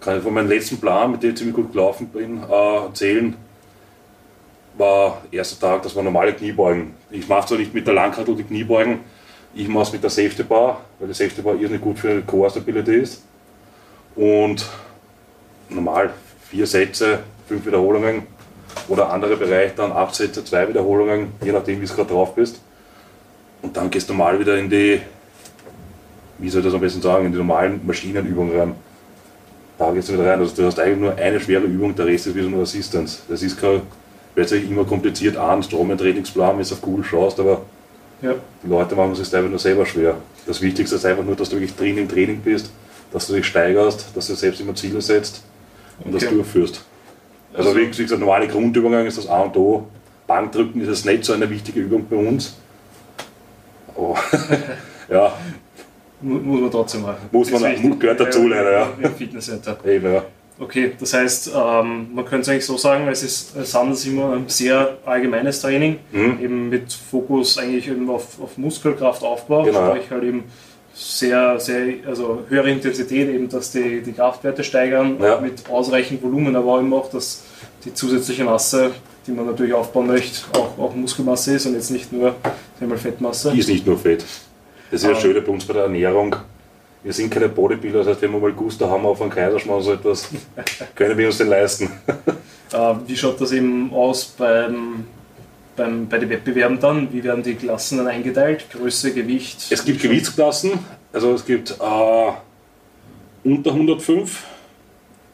Kann 0.00 0.18
ich 0.18 0.22
von 0.22 0.34
meinem 0.34 0.48
letzten 0.48 0.78
Plan, 0.78 1.12
mit 1.12 1.22
dem 1.22 1.30
ich 1.30 1.36
ziemlich 1.36 1.56
gut 1.56 1.72
gelaufen 1.72 2.08
bin, 2.08 2.42
äh, 2.42 2.76
erzählen. 2.84 3.36
War 4.76 5.22
erster 5.30 5.66
Tag, 5.66 5.82
das 5.82 5.94
war 5.94 6.02
normale 6.02 6.32
Kniebeugen. 6.34 6.94
Ich 7.10 7.28
mache 7.28 7.46
zwar 7.46 7.58
nicht 7.58 7.72
mit 7.72 7.86
der 7.86 7.94
Langhantel 7.94 8.34
die 8.34 8.42
Kniebeugen, 8.42 9.00
ich 9.54 9.68
mache 9.68 9.84
es 9.84 9.92
mit 9.92 10.02
der 10.02 10.10
Safety 10.10 10.42
Bar, 10.42 10.80
weil 10.98 11.08
die 11.08 11.14
Safety 11.14 11.42
Bar 11.42 11.54
irrsinnig 11.54 11.80
gut 11.80 11.98
für 11.98 12.20
Core 12.22 12.50
Stability 12.50 12.96
ist. 12.96 13.22
Und 14.16 14.64
normal 15.68 16.10
vier 16.50 16.66
Sätze, 16.66 17.20
fünf 17.48 17.64
Wiederholungen 17.64 18.22
oder 18.88 19.10
andere 19.10 19.36
Bereich 19.36 19.74
dann 19.74 19.92
acht 19.92 20.14
Sätze, 20.14 20.44
zwei 20.44 20.68
Wiederholungen, 20.68 21.32
je 21.42 21.52
nachdem 21.52 21.80
wie 21.80 21.86
du 21.86 21.94
gerade 21.94 22.10
drauf 22.10 22.34
bist. 22.34 22.60
Und 23.62 23.76
dann 23.76 23.90
gehst 23.90 24.08
du 24.08 24.12
normal 24.12 24.38
wieder 24.38 24.58
in 24.58 24.68
die, 24.68 25.00
wie 26.38 26.48
soll 26.48 26.60
ich 26.60 26.66
das 26.66 26.74
am 26.74 26.80
besten 26.80 27.00
sagen, 27.00 27.26
in 27.26 27.32
die 27.32 27.38
normalen 27.38 27.80
Maschinenübungen 27.86 28.58
rein. 28.58 28.74
Da 29.78 29.90
gehst 29.92 30.08
du 30.08 30.12
wieder 30.12 30.26
rein. 30.30 30.38
Also 30.38 30.54
du 30.54 30.66
hast 30.66 30.78
eigentlich 30.78 30.98
nur 30.98 31.14
eine 31.14 31.40
schwere 31.40 31.62
Übung, 31.62 31.94
der 31.94 32.06
Rest 32.06 32.26
ist 32.26 32.34
wieder 32.34 32.48
nur 32.48 32.62
Assistance. 32.62 33.22
Das 33.28 33.42
ist 33.42 33.60
kein, 33.60 33.82
hört 34.34 34.48
sich 34.48 34.68
immer 34.68 34.84
kompliziert 34.84 35.36
an, 35.36 35.62
Stromen-Trainingsplan, 35.62 36.58
wenn 36.58 36.64
du 36.64 36.74
auf 36.74 36.82
Google 36.82 37.04
schaust, 37.04 37.40
aber 37.40 37.62
ja. 38.22 38.34
Die 38.62 38.68
Leute 38.68 38.94
machen 38.94 39.12
es 39.12 39.18
sich 39.18 39.34
einfach 39.34 39.50
nur 39.50 39.58
selber 39.58 39.86
schwer. 39.86 40.16
Das 40.46 40.60
Wichtigste 40.60 40.96
ist 40.96 41.04
einfach 41.04 41.24
nur, 41.24 41.36
dass 41.36 41.48
du 41.48 41.56
wirklich 41.56 41.74
drin 41.74 41.98
im 41.98 42.08
Training 42.08 42.40
bist, 42.40 42.70
dass 43.12 43.26
du 43.26 43.34
dich 43.34 43.46
steigerst, 43.46 44.08
dass 44.14 44.26
du 44.26 44.34
selbst 44.34 44.60
immer 44.60 44.74
Ziele 44.74 45.00
setzt 45.00 45.42
und 46.00 46.14
okay. 46.14 46.24
das 46.24 46.34
durchführst. 46.34 46.84
Also, 47.52 47.70
also 47.70 47.80
wie 47.80 47.86
gesagt, 47.86 48.20
normale 48.20 48.48
Grundübungen 48.48 49.06
ist 49.06 49.18
das 49.18 49.28
A 49.28 49.40
und 49.42 49.56
O. 49.56 49.86
Bankdrücken 50.26 50.80
ist 50.80 50.88
es 50.88 51.04
nicht 51.04 51.24
so 51.24 51.32
eine 51.32 51.48
wichtige 51.48 51.80
Übung 51.80 52.06
bei 52.08 52.16
uns. 52.16 52.56
Aber 53.94 54.16
ja. 55.08 55.32
Muss 56.20 56.60
man 56.60 56.70
trotzdem 56.70 57.02
machen. 57.02 57.28
Muss 57.30 57.50
man, 57.50 57.98
gehört 57.98 58.18
dazu 58.18 58.48
leider, 58.48 58.72
ja. 58.72 58.92
Im 58.98 59.14
Fitnesscenter. 59.14 59.76
Eben, 59.84 60.12
ja. 60.12 60.24
Okay, 60.58 60.92
das 61.00 61.12
heißt, 61.12 61.50
ähm, 61.54 62.14
man 62.14 62.24
könnte 62.24 62.42
es 62.42 62.48
eigentlich 62.48 62.66
so 62.66 62.76
sagen, 62.76 63.08
es, 63.08 63.24
ist, 63.24 63.56
es 63.56 63.74
handelt 63.74 63.98
sich 63.98 64.12
immer 64.12 64.26
um 64.26 64.32
ein 64.34 64.48
sehr 64.48 64.98
allgemeines 65.04 65.60
Training, 65.60 65.98
mhm. 66.12 66.38
eben 66.40 66.68
mit 66.68 66.92
Fokus 66.92 67.58
eigentlich 67.58 67.88
eben 67.88 68.08
auf, 68.08 68.40
auf 68.40 68.56
Muskelkraftaufbau, 68.56 69.64
genau. 69.64 69.90
sprich 69.90 70.10
halt 70.10 70.22
eben 70.22 70.44
sehr, 70.94 71.58
sehr, 71.58 71.94
also 72.06 72.44
höhere 72.48 72.70
Intensität, 72.70 73.28
eben 73.30 73.48
dass 73.48 73.72
die, 73.72 74.00
die 74.00 74.12
Kraftwerte 74.12 74.62
steigern 74.62 75.16
ja. 75.20 75.40
mit 75.40 75.68
ausreichend 75.68 76.22
Volumen, 76.22 76.54
aber 76.54 76.78
eben 76.78 76.94
auch, 76.94 77.10
dass 77.10 77.42
die 77.84 77.92
zusätzliche 77.92 78.44
Masse, 78.44 78.92
die 79.26 79.32
man 79.32 79.46
natürlich 79.46 79.74
aufbauen 79.74 80.06
möchte, 80.06 80.42
auch, 80.52 80.78
auch 80.78 80.94
Muskelmasse 80.94 81.56
ist 81.56 81.66
und 81.66 81.74
jetzt 81.74 81.90
nicht 81.90 82.12
nur 82.12 82.36
Fettmasse. 82.96 83.50
Die 83.50 83.58
ist 83.58 83.68
nicht 83.68 83.86
nur 83.86 83.98
Fett. 83.98 84.24
Das 84.92 85.00
ist 85.00 85.04
ja 85.04 85.14
ähm, 85.14 85.20
schön 85.20 85.44
bei 85.44 85.50
uns 85.50 85.64
bei 85.64 85.72
der 85.72 85.84
Ernährung 85.84 86.36
wir 87.04 87.12
sind 87.12 87.30
keine 87.30 87.50
Bodybuilder, 87.50 87.98
das 87.98 88.08
heißt, 88.08 88.22
wenn 88.22 88.32
wir 88.32 88.40
mal 88.40 88.52
Guster 88.52 88.88
haben 88.88 89.04
auf 89.04 89.20
einen 89.20 89.30
Kaiserschmarrn 89.30 89.82
so 89.82 89.92
etwas, 89.92 90.30
können 90.94 91.16
wir 91.16 91.26
uns 91.26 91.38
den 91.38 91.48
leisten. 91.48 91.90
Äh, 92.72 92.94
wie 93.06 93.16
schaut 93.16 93.40
das 93.40 93.52
eben 93.52 93.92
aus 93.92 94.24
beim, 94.24 95.04
beim, 95.76 96.08
bei 96.08 96.18
den 96.18 96.30
Wettbewerben 96.30 96.80
dann? 96.80 97.12
Wie 97.12 97.22
werden 97.22 97.42
die 97.42 97.54
Klassen 97.54 97.98
dann 97.98 98.08
eingeteilt? 98.08 98.64
Größe, 98.72 99.12
Gewicht? 99.12 99.66
Es 99.70 99.84
gibt 99.84 100.00
Gewichtsklassen, 100.00 100.72
also 101.12 101.34
es 101.34 101.44
gibt 101.44 101.72
äh, 101.72 102.32
unter 103.44 103.70
105, 103.70 104.42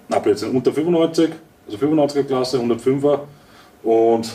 na 0.09 0.19
plötzlich 0.19 0.53
unter 0.53 0.73
95, 0.73 1.31
also 1.67 1.79
95er 1.79 2.25
Klasse, 2.25 2.59
105er 2.59 3.21
und 3.85 4.29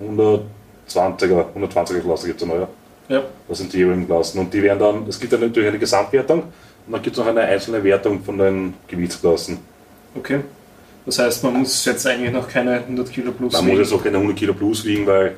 120er, 0.00 1.44
120er 1.54 2.00
Klasse 2.00 2.26
gibt 2.28 2.40
es 2.40 2.48
noch, 2.48 2.54
ja. 2.54 2.68
Ja. 3.08 3.22
Das 3.48 3.58
sind 3.58 3.72
die 3.72 3.78
jeweiligen 3.78 4.06
Klassen. 4.06 4.38
Und 4.38 4.52
die 4.54 4.62
werden 4.62 4.78
dann, 4.78 5.06
es 5.08 5.18
gibt 5.18 5.32
dann 5.32 5.40
natürlich 5.40 5.68
eine 5.68 5.78
Gesamtwertung 5.78 6.42
und 6.86 6.92
dann 6.92 7.02
gibt 7.02 7.16
es 7.16 7.22
noch 7.22 7.28
eine 7.28 7.42
einzelne 7.42 7.82
Wertung 7.84 8.22
von 8.22 8.38
den 8.38 8.74
Gewichtsklassen. 8.88 9.58
Okay. 10.14 10.40
Das 11.04 11.18
heißt, 11.18 11.42
man 11.44 11.54
muss 11.54 11.84
jetzt 11.84 12.06
eigentlich 12.06 12.32
noch 12.32 12.48
keine 12.48 12.74
100 12.74 13.10
Kilo 13.10 13.32
plus 13.32 13.52
man 13.52 13.62
wiegen? 13.62 13.72
Man 13.72 13.78
muss 13.80 13.90
jetzt 13.90 13.98
auch 13.98 14.04
keine 14.04 14.16
100 14.18 14.38
Kilo 14.38 14.54
plus 14.54 14.84
wiegen, 14.84 15.06
weil, 15.06 15.36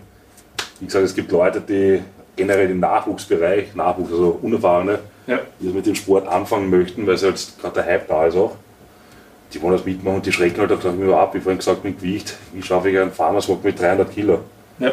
wie 0.80 0.86
gesagt, 0.86 1.04
es 1.04 1.14
gibt 1.14 1.32
Leute, 1.32 1.60
die 1.60 2.02
generell 2.36 2.70
im 2.70 2.80
Nachwuchsbereich, 2.80 3.74
Nachwuchs, 3.74 4.12
also 4.12 4.38
Unerfahrene, 4.42 4.98
ja. 5.26 5.40
die 5.60 5.68
mit 5.68 5.86
dem 5.86 5.94
Sport 5.94 6.28
anfangen 6.28 6.68
möchten, 6.68 7.06
weil 7.06 7.14
es 7.14 7.22
halt 7.22 7.52
gerade 7.60 7.74
der 7.74 7.86
Hype 7.86 8.08
da 8.08 8.26
ist 8.26 8.36
auch. 8.36 8.56
Die 9.52 9.62
wollen 9.62 9.76
das 9.76 9.84
mitmachen 9.84 10.16
und 10.16 10.26
die 10.26 10.32
schrecken 10.32 10.60
halt 10.60 10.72
auch 10.72 10.84
immer 10.84 11.16
ab, 11.16 11.34
wie 11.34 11.40
vorhin 11.40 11.58
gesagt, 11.58 11.84
mit 11.84 12.00
Gewicht. 12.00 12.36
Wie 12.52 12.62
schaffe 12.62 12.90
ich 12.90 12.98
einen 12.98 13.12
Farmerswalk 13.12 13.62
mit 13.62 13.80
300 13.80 14.12
Kilo? 14.12 14.40
Ja. 14.80 14.92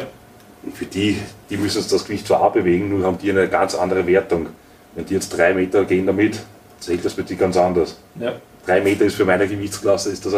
Und 0.62 0.76
für 0.76 0.86
die, 0.86 1.18
die 1.50 1.56
müssen 1.56 1.84
das 1.88 2.04
Gewicht 2.04 2.26
zwar 2.26 2.40
auch 2.42 2.52
bewegen, 2.52 2.88
nur 2.90 3.06
haben 3.06 3.18
die 3.18 3.30
eine 3.30 3.48
ganz 3.48 3.74
andere 3.74 4.06
Wertung. 4.06 4.48
Wenn 4.94 5.06
die 5.06 5.14
jetzt 5.14 5.36
drei 5.36 5.54
Meter 5.54 5.84
gehen 5.84 6.06
damit, 6.06 6.40
zählt 6.78 7.04
das 7.04 7.14
für 7.14 7.22
die 7.22 7.36
ganz 7.36 7.56
anders. 7.56 7.96
Ja. 8.18 8.34
drei 8.66 8.80
Meter 8.80 9.04
ist 9.04 9.16
für 9.16 9.24
meine 9.24 9.48
Gewichtsklasse, 9.48 10.10
ist 10.10 10.24
das 10.26 10.34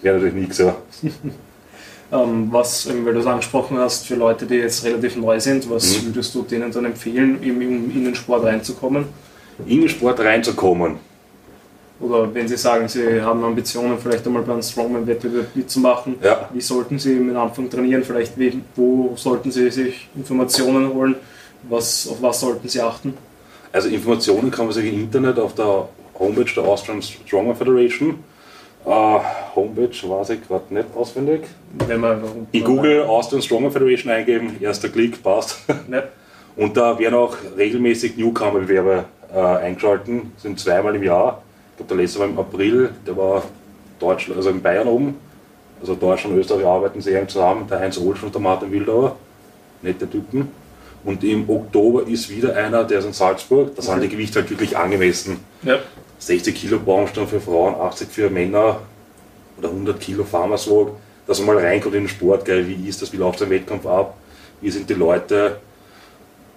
wäre 0.00 0.16
natürlich 0.16 0.34
nichts. 0.34 0.58
Ja. 0.58 0.76
ähm, 2.12 2.48
was, 2.50 2.88
weil 2.88 3.14
du 3.14 3.20
es 3.20 3.26
angesprochen 3.26 3.78
hast, 3.78 4.06
für 4.06 4.14
Leute, 4.14 4.46
die 4.46 4.56
jetzt 4.56 4.84
relativ 4.84 5.16
neu 5.16 5.38
sind, 5.40 5.68
was 5.68 6.02
mhm. 6.02 6.06
würdest 6.06 6.34
du 6.34 6.42
denen 6.42 6.70
dann 6.70 6.84
empfehlen, 6.84 7.42
im, 7.42 7.60
in 7.60 8.04
den 8.04 8.14
Sport 8.14 8.44
reinzukommen? 8.44 9.06
In 9.66 9.80
den 9.80 9.88
Sport 9.88 10.20
reinzukommen. 10.20 10.96
Oder 12.00 12.32
wenn 12.32 12.46
Sie 12.46 12.56
sagen, 12.56 12.86
Sie 12.86 13.20
haben 13.20 13.42
Ambitionen, 13.42 13.98
vielleicht 13.98 14.24
einmal 14.26 14.42
beim 14.42 14.62
Strongman-Wettbewerb 14.62 15.54
mitzumachen, 15.54 16.16
ja. 16.22 16.48
wie 16.52 16.60
sollten 16.60 16.98
Sie 16.98 17.16
am 17.16 17.36
Anfang 17.36 17.68
trainieren? 17.68 18.04
Vielleicht 18.04 18.34
wo 18.76 19.14
sollten 19.16 19.50
Sie 19.50 19.70
sich 19.70 20.08
Informationen 20.14 20.92
holen? 20.92 21.16
Was, 21.68 22.06
auf 22.08 22.22
was 22.22 22.38
sollten 22.40 22.68
Sie 22.68 22.80
achten? 22.80 23.14
Also 23.72 23.88
Informationen 23.88 24.50
kann 24.50 24.66
man 24.66 24.74
sich 24.74 24.92
im 24.92 25.00
Internet 25.00 25.38
auf 25.38 25.54
der 25.54 25.88
Homepage 26.18 26.50
der 26.54 26.64
Austrian 26.64 27.02
Strongman 27.02 27.56
Federation. 27.56 28.22
Uh, 28.86 29.20
Homepage 29.54 30.08
weiß 30.08 30.30
ich 30.30 30.46
gerade 30.46 30.72
nicht 30.72 30.86
auswendig. 30.94 31.42
Wenn 31.86 32.00
man, 32.00 32.22
in 32.52 32.64
Google 32.64 33.02
Austrian 33.02 33.42
Strongman 33.42 33.72
Federation 33.72 34.10
eingeben, 34.12 34.56
erster 34.60 34.88
Klick, 34.88 35.22
passt. 35.22 35.58
Ja. 35.90 36.04
Und 36.56 36.76
da 36.76 36.98
werden 36.98 37.14
auch 37.14 37.36
regelmäßig 37.56 38.16
Newcomer-Bewerbe 38.16 39.04
äh, 39.32 39.38
eingeschalten, 39.38 40.32
sind 40.36 40.58
zweimal 40.58 40.96
im 40.96 41.02
Jahr. 41.02 41.42
Der 41.78 41.96
letzte 41.96 42.18
war 42.20 42.26
im 42.26 42.38
April, 42.38 42.90
der 43.06 43.16
war 43.16 43.42
Deutschland, 43.98 44.36
also 44.36 44.50
in 44.50 44.60
Bayern 44.60 44.88
oben. 44.88 45.16
Also 45.80 45.94
Deutschland 45.94 46.34
und 46.34 46.40
Österreich 46.40 46.66
arbeiten 46.66 47.00
sehr 47.00 47.20
eng 47.20 47.28
zusammen. 47.28 47.66
Der 47.68 47.80
Heinz 47.80 47.98
Olsch 47.98 48.22
und 48.22 48.34
der 48.34 48.40
Martin 48.40 48.70
Wildauer, 48.72 49.16
nette 49.82 50.10
Typen. 50.10 50.50
Und 51.04 51.22
im 51.22 51.48
Oktober 51.48 52.06
ist 52.06 52.28
wieder 52.28 52.56
einer, 52.56 52.84
der 52.84 52.98
ist 52.98 53.04
in 53.04 53.12
Salzburg. 53.12 53.74
Da 53.76 53.82
sind 53.82 54.02
die 54.02 54.08
Gewichte 54.08 54.40
halt 54.40 54.50
wirklich 54.50 54.76
angemessen. 54.76 55.38
Ja. 55.62 55.78
60 56.18 56.54
Kilo 56.54 56.80
Baumstamm 56.80 57.28
für 57.28 57.40
Frauen, 57.40 57.74
80 57.76 58.08
für 58.08 58.28
Männer 58.28 58.80
oder 59.56 59.68
100 59.68 60.00
Kilo 60.00 60.24
Farmerswog. 60.24 60.96
Dass 61.26 61.38
man 61.38 61.54
mal 61.54 61.64
reinkommt 61.64 61.94
in 61.94 62.04
den 62.04 62.08
Sport, 62.08 62.44
gell, 62.44 62.66
wie 62.66 62.88
ist 62.88 63.02
das, 63.02 63.12
wie 63.12 63.18
läuft 63.18 63.40
der 63.40 63.50
Wettkampf 63.50 63.86
ab, 63.86 64.16
wie 64.60 64.70
sind 64.70 64.88
die 64.88 64.94
Leute 64.94 65.58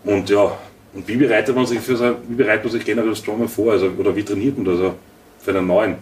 und 0.05 0.29
ja, 0.29 0.57
und 0.93 1.07
wie 1.07 1.17
bereitet 1.17 1.55
man 1.55 1.65
sich 1.65 1.79
für 1.79 1.95
so, 1.95 2.15
wie 2.27 2.35
bereitet 2.35 2.63
man 2.63 2.71
sich 2.71 2.85
generell 2.85 3.15
Strongman 3.15 3.47
vor, 3.47 3.73
also, 3.73 3.91
oder 3.97 4.15
wie 4.15 4.23
trainiert 4.23 4.57
man 4.57 4.65
das 4.65 4.75
also 4.75 4.93
für 5.43 5.51
einen 5.51 5.67
neuen? 5.67 5.95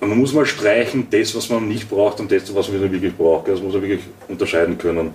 Und 0.00 0.10
man 0.10 0.18
muss 0.18 0.32
mal 0.32 0.46
streichen, 0.46 1.08
das, 1.10 1.34
was 1.34 1.48
man 1.48 1.66
nicht 1.68 1.88
braucht 1.88 2.20
und 2.20 2.30
das, 2.30 2.54
was 2.54 2.68
man 2.68 2.80
wirklich 2.80 3.16
braucht. 3.16 3.48
Das 3.48 3.60
muss 3.60 3.72
man 3.72 3.82
wirklich 3.82 4.02
unterscheiden 4.28 4.78
können. 4.78 5.12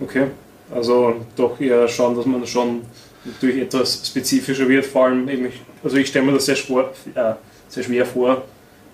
Okay. 0.00 0.26
Also 0.72 1.16
doch 1.36 1.60
eher 1.60 1.88
schauen, 1.88 2.16
dass 2.16 2.26
man 2.26 2.46
schon 2.46 2.82
natürlich 3.24 3.62
etwas 3.62 4.06
spezifischer 4.06 4.68
wird, 4.68 4.86
vor 4.86 5.06
allem 5.06 5.28
eben, 5.28 5.48
also 5.82 5.96
ich 5.96 6.08
stelle 6.08 6.26
mir 6.26 6.32
das 6.32 6.46
sehr, 6.46 6.56
Sport, 6.56 6.94
äh, 7.14 7.34
sehr 7.68 7.82
schwer 7.82 8.06
vor, 8.06 8.42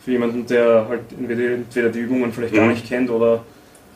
für 0.05 0.11
jemanden, 0.13 0.47
der 0.47 0.87
halt 0.89 1.01
entweder, 1.19 1.55
entweder 1.55 1.89
die 1.89 2.01
Übungen 2.01 2.33
vielleicht 2.33 2.55
mhm. 2.55 2.59
gar 2.59 2.67
nicht 2.69 2.89
kennt 2.89 3.11
oder 3.11 3.45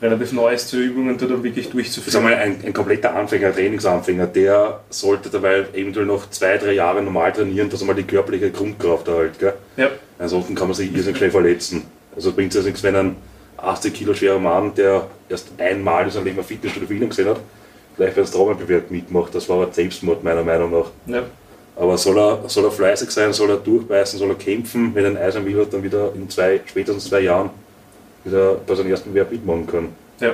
relativ 0.03 0.33
neu 0.33 0.53
ist 0.53 0.69
zu 0.69 0.79
Übungen, 0.79 1.17
dann 1.17 1.43
wirklich 1.43 1.71
durchzuführen. 1.71 2.13
Sag 2.13 2.23
mal, 2.23 2.35
ein, 2.35 2.57
ein 2.65 2.73
kompletter 2.73 3.15
Anfänger, 3.15 3.49
ein 3.49 3.55
Trainingsanfänger, 3.55 4.27
der 4.27 4.81
sollte 4.91 5.31
dabei 5.31 5.65
eventuell 5.73 6.07
noch 6.07 6.29
zwei, 6.31 6.59
drei 6.59 6.73
Jahre 6.73 7.03
normal 7.03 7.33
trainieren, 7.33 7.71
dass 7.71 7.81
er 7.81 7.87
mal 7.87 7.95
die 7.95 8.03
körperliche 8.03 8.51
Grundkraft 8.51 9.09
erhält. 9.09 9.39
Gell? 9.39 9.55
Ja. 9.77 9.89
Ansonsten 10.19 10.55
kann 10.55 10.69
man 10.69 10.75
sich 10.75 10.95
irrsinnig 10.95 11.19
schnell 11.19 11.31
verletzen. 11.31 11.85
Also 12.15 12.33
bringt 12.33 12.55
es 12.55 12.65
nichts, 12.65 12.83
wenn 12.83 12.97
ein 12.97 13.17
80 13.57 13.95
Kilo 13.95 14.15
schwerer 14.15 14.39
Mann, 14.39 14.75
der 14.75 15.07
erst 15.29 15.49
einmal 15.59 16.05
in 16.05 16.11
seinem 16.11 16.25
Leben 16.25 16.43
Fitnessstudio 16.43 16.89
Film 16.89 17.09
gesehen 17.09 17.29
hat, 17.29 17.41
gleich 17.97 18.15
beim 18.15 18.27
Straumenbewerb 18.27 18.91
mitmacht. 18.91 19.35
Das 19.35 19.49
war 19.49 19.63
aber 19.63 19.73
Selbstmord 19.73 20.23
meiner 20.23 20.43
Meinung 20.43 20.71
nach. 20.71 20.91
Ja. 21.07 21.23
Aber 21.77 21.99
soll 21.99 22.19
er, 22.19 22.49
soll 22.49 22.65
er 22.65 22.71
fleißig 22.71 23.11
sein, 23.11 23.33
soll 23.33 23.51
er 23.51 23.57
durchbeißen, 23.57 24.19
soll 24.19 24.29
er 24.29 24.37
kämpfen, 24.37 24.95
wenn 24.95 25.05
er 25.05 25.11
ein 25.11 25.17
Eisen 25.17 25.45
will, 25.45 25.67
dann 25.69 25.83
wieder 25.83 26.13
in 26.15 26.31
zwei, 26.31 26.61
spätestens 26.67 27.07
zwei 27.07 27.21
Jahren 27.21 27.51
wieder 28.25 28.55
bei 28.55 28.75
seinem 28.75 28.91
ersten 28.91 29.11
Bewerb 29.11 29.31
mitmachen 29.31 29.67
können. 29.67 29.95
Ja. 30.21 30.33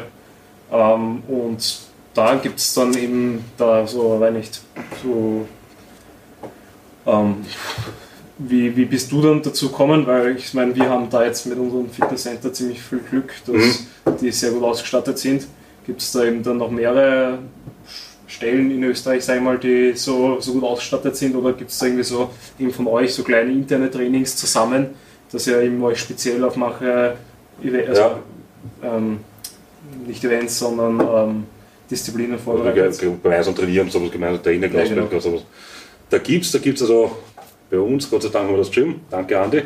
Ähm, 0.72 1.22
und 1.28 1.80
da 2.14 2.34
gibt 2.36 2.58
es 2.58 2.74
dann 2.74 2.94
eben 2.94 3.44
da 3.56 3.86
so, 3.86 4.20
weiß 4.20 4.32
nicht, 4.34 4.60
so 5.02 5.46
ähm, 7.06 7.36
wie, 8.38 8.74
wie 8.74 8.84
bist 8.84 9.12
du 9.12 9.20
dann 9.20 9.42
dazu 9.42 9.68
gekommen? 9.68 10.06
Weil 10.06 10.36
ich 10.36 10.54
meine, 10.54 10.74
wir 10.74 10.88
haben 10.88 11.10
da 11.10 11.24
jetzt 11.24 11.46
mit 11.46 11.58
unserem 11.58 11.90
Fitnesscenter 11.90 12.52
ziemlich 12.52 12.80
viel 12.80 13.00
Glück, 13.00 13.32
dass 13.46 13.54
mhm. 13.54 14.16
die 14.20 14.30
sehr 14.30 14.52
gut 14.52 14.62
ausgestattet 14.62 15.18
sind. 15.18 15.46
Gibt 15.86 16.00
es 16.00 16.12
da 16.12 16.24
eben 16.24 16.42
dann 16.42 16.58
noch 16.58 16.70
mehrere 16.70 17.38
Stellen 18.26 18.70
in 18.70 18.82
Österreich, 18.84 19.24
sag 19.24 19.36
ich 19.36 19.42
mal, 19.42 19.58
die 19.58 19.92
so, 19.94 20.40
so 20.40 20.52
gut 20.52 20.64
ausgestattet 20.64 21.16
sind? 21.16 21.34
Oder 21.36 21.52
gibt 21.52 21.70
es 21.70 21.78
da 21.78 21.86
irgendwie 21.86 22.04
so 22.04 22.30
eben 22.58 22.72
von 22.72 22.86
euch 22.86 23.12
so 23.12 23.22
kleine 23.24 23.50
interne 23.52 23.90
Trainings 23.90 24.36
zusammen, 24.36 24.90
dass 25.32 25.46
ihr 25.46 25.60
eben 25.60 25.82
euch 25.82 25.98
speziell 25.98 26.42
auf 26.44 26.56
manche 26.56 27.16
also, 27.62 28.00
ja. 28.00 28.18
ähm, 28.82 29.20
nicht 30.06 30.22
Events, 30.24 30.58
sondern 30.58 31.00
ähm, 31.00 31.44
Disziplinen 31.90 32.38
vorbereitet? 32.38 32.98
Gemeinsam 33.22 33.54
trainieren, 33.54 33.90
sowas 33.90 34.10
gemeinsam 34.10 34.42
trainieren, 34.42 34.72
ja, 34.72 34.84
genau. 34.84 35.18
sowas. 35.18 35.42
Da 36.08 36.18
gibt 36.18 36.44
es 36.44 36.52
da 36.52 36.58
gibt's 36.58 36.82
also 36.82 37.16
bei 37.70 37.78
uns, 37.78 38.10
Gott 38.10 38.22
sei 38.22 38.28
Dank 38.28 38.46
haben 38.46 38.54
wir 38.54 38.58
das 38.58 38.70
Gym, 38.70 39.00
danke 39.10 39.38
Andi. 39.38 39.58
Äh, 39.58 39.64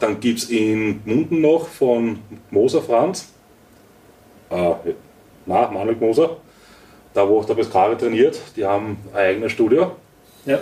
dann 0.00 0.20
gibt 0.20 0.40
es 0.40 0.50
in 0.50 1.00
Munden 1.04 1.40
noch 1.40 1.68
von 1.68 2.18
Moser 2.50 2.82
Franz, 2.82 3.28
äh, 4.50 4.74
na, 5.46 5.70
Manuel 5.70 5.96
Moser, 5.96 6.36
da 7.14 7.26
wo 7.28 7.40
auch 7.40 7.44
der 7.46 7.54
Pescari 7.54 7.96
trainiert, 7.96 8.38
die 8.56 8.64
haben 8.64 8.98
ein 9.12 9.18
eigenes 9.18 9.52
Studio. 9.52 9.92
Ja. 10.44 10.58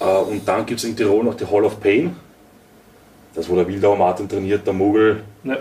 Äh, 0.00 0.04
und 0.04 0.46
dann 0.48 0.66
gibt 0.66 0.80
es 0.80 0.84
in 0.84 0.96
Tirol 0.96 1.24
noch 1.24 1.34
die 1.34 1.46
Hall 1.46 1.64
of 1.64 1.80
Pain, 1.80 2.16
das 3.34 3.48
wo 3.48 3.56
der 3.56 3.68
Wildauer 3.68 3.96
Martin 3.96 4.28
trainiert, 4.28 4.66
der 4.66 4.72
Muggel. 4.72 5.22
Ja. 5.44 5.58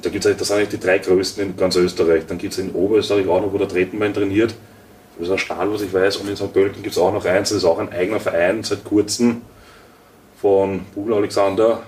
Da 0.00 0.10
gibt's, 0.10 0.26
das 0.26 0.48
sind 0.48 0.56
eigentlich 0.56 0.68
die 0.68 0.80
drei 0.80 0.98
größten 0.98 1.42
in 1.42 1.56
ganz 1.56 1.76
Österreich. 1.76 2.24
Dann 2.26 2.38
gibt 2.38 2.52
es 2.52 2.58
in 2.58 2.72
Oberösterreich 2.72 3.26
auch 3.28 3.40
noch, 3.40 3.52
wo 3.52 3.58
der 3.58 3.68
Tretenbein 3.68 4.12
trainiert. 4.12 4.54
Das 5.18 5.28
ist 5.28 5.32
ein 5.32 5.38
Stahl, 5.38 5.72
was 5.72 5.80
ich 5.80 5.92
weiß. 5.92 6.18
Und 6.18 6.28
in 6.28 6.36
St. 6.36 6.52
Pölten 6.52 6.82
gibt 6.82 6.94
es 6.94 6.98
auch 6.98 7.12
noch 7.12 7.24
eins. 7.24 7.48
Das 7.48 7.58
ist 7.58 7.64
auch 7.64 7.78
ein 7.78 7.90
eigener 7.92 8.20
Verein 8.20 8.62
seit 8.62 8.84
kurzem 8.84 9.42
von 10.40 10.80
Bugel 10.94 11.14
Alexander. 11.14 11.82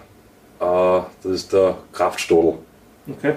Äh, 0.61 1.00
das 1.23 1.33
ist 1.33 1.52
der 1.52 1.76
Kraftstodel. 1.93 2.55
Okay. 3.11 3.35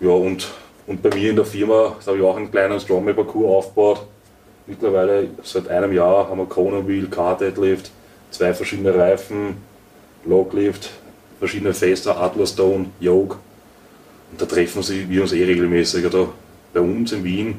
Ja, 0.00 0.10
und, 0.10 0.48
und 0.86 1.02
bei 1.02 1.14
mir 1.14 1.30
in 1.30 1.36
der 1.36 1.44
Firma 1.44 1.96
habe 2.06 2.18
ich 2.18 2.22
auch 2.22 2.36
einen 2.36 2.50
kleinen 2.50 2.78
Strongman-Parcours 2.78 3.66
aufgebaut. 3.66 4.06
Mittlerweile 4.66 5.28
seit 5.42 5.68
einem 5.68 5.92
Jahr 5.92 6.28
haben 6.28 6.38
wir 6.38 6.46
Kona 6.46 6.86
Wheel, 6.86 7.08
Car 7.08 7.36
Deadlift, 7.36 7.90
zwei 8.30 8.54
verschiedene 8.54 8.94
Reifen, 8.94 9.56
Loglift, 10.24 10.90
verschiedene 11.38 11.74
Fester, 11.74 12.20
Atlas 12.20 12.50
Stone, 12.50 12.86
Yoke. 13.00 13.36
Und 14.30 14.40
da 14.40 14.46
treffen 14.46 14.82
wir 15.08 15.22
uns 15.22 15.32
eh 15.32 15.44
regelmäßig. 15.44 16.06
Oder 16.06 16.28
bei 16.72 16.80
uns 16.80 17.12
in 17.12 17.24
Wien 17.24 17.56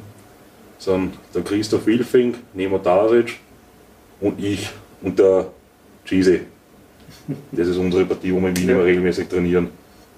sind 0.80 1.14
der 1.34 1.44
Christoph 1.44 1.86
Wilfing, 1.86 2.36
Nemo 2.54 2.78
Talaric 2.80 3.40
und 4.20 4.44
ich 4.44 4.70
und 5.02 5.20
der 5.20 5.48
Cheesy. 6.06 6.42
Das 7.52 7.68
ist 7.68 7.78
unsere 7.78 8.06
Partie, 8.06 8.34
wo 8.34 8.40
wir 8.40 8.50
in 8.50 8.58
Wien 8.58 8.70
immer 8.70 8.84
regelmäßig 8.84 9.28
trainieren. 9.28 9.70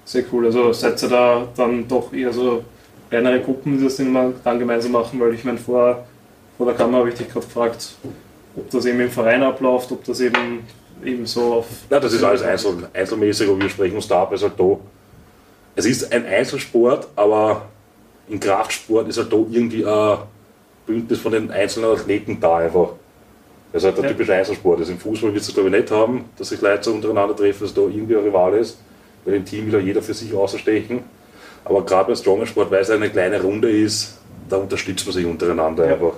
Sehr 0.06 0.24
cool. 0.32 0.46
Also 0.46 0.72
seid 0.72 1.02
ihr 1.04 1.10
da 1.10 1.48
dann 1.56 1.88
doch 1.88 2.14
eher 2.14 2.32
so 2.32 2.64
kleinere 3.10 3.42
Gruppen, 3.42 3.78
die 3.78 3.84
das 3.84 3.98
dann 3.98 4.60
gemeinsam 4.60 4.92
machen, 4.92 5.20
weil 5.20 5.34
ich 5.34 5.44
meine, 5.44 5.58
vor, 5.58 6.06
vor 6.58 6.66
der 6.66 6.76
Kamera 6.76 7.00
habe 7.00 7.10
ich 7.10 7.16
dich 7.16 7.28
gerade 7.30 7.46
gefragt, 7.46 7.96
ob 8.56 8.70
das 8.70 8.86
eben 8.86 9.00
im 9.00 9.10
Verein 9.12 9.44
abläuft, 9.44 9.92
ob 9.92 10.04
das 10.04 10.20
eben, 10.22 10.60
eben 11.04 11.26
so 11.26 11.56
auf. 11.56 11.68
Ja, 11.90 12.00
das 12.00 12.14
ist 12.14 12.24
alles 12.24 12.42
einzel, 12.42 12.90
einzelmäßig, 12.94 13.50
aber 13.50 13.60
wir 13.60 13.70
sprechen 13.70 13.96
uns 13.96 14.08
da 14.08 14.24
ab, 14.24 14.34
ist 14.34 14.44
halt 14.44 14.60
da. 14.60 14.78
Es 15.76 15.86
ist 15.86 16.12
ein 16.12 16.26
Einzelsport, 16.26 17.08
aber 17.16 17.68
im 18.30 18.40
Kraftsport 18.40 19.08
ist 19.08 19.18
halt 19.18 19.32
da 19.32 19.38
irgendwie 19.38 19.86
ein 19.86 20.20
Bündnis 20.86 21.20
von 21.20 21.32
den 21.32 21.52
einzelnen 21.52 21.92
Athleten 21.92 22.40
da 22.40 22.58
einfach. 22.58 22.90
Das 23.74 23.84
ist 23.84 23.88
halt 23.88 23.98
der 23.98 24.06
ja. 24.06 24.12
typische 24.12 24.34
Einzelsport. 24.34 24.80
Also 24.80 24.92
Im 24.94 25.00
Fußball 25.00 25.34
wird 25.34 25.44
es 25.44 25.54
glaube 25.54 25.70
ich 25.70 25.76
nicht 25.76 25.92
haben, 25.92 26.26
dass 26.38 26.50
sich 26.50 26.62
Leute 26.62 26.84
so 26.84 26.94
untereinander 26.94 27.36
treffen, 27.36 27.64
dass 27.64 27.74
da 27.74 27.82
irgendwie 27.82 28.16
ein 28.16 28.24
Rival 28.24 28.54
ist. 28.54 28.78
Weil 29.26 29.36
im 29.36 29.46
Team 29.46 29.66
will 29.66 29.74
ja 29.74 29.80
jeder 29.80 30.02
für 30.02 30.14
sich 30.14 30.34
außerstechen. 30.34 31.02
Aber 31.66 31.84
gerade 31.84 32.08
beim 32.08 32.16
Stronger 32.16 32.46
Sport, 32.46 32.72
weil 32.72 32.82
es 32.82 32.90
eine 32.90 33.10
kleine 33.10 33.42
Runde 33.42 33.70
ist, 33.70 34.20
da 34.48 34.58
unterstützt 34.58 35.06
man 35.06 35.14
sich 35.14 35.26
untereinander 35.26 35.86
ja. 35.86 35.94
einfach. 35.94 36.14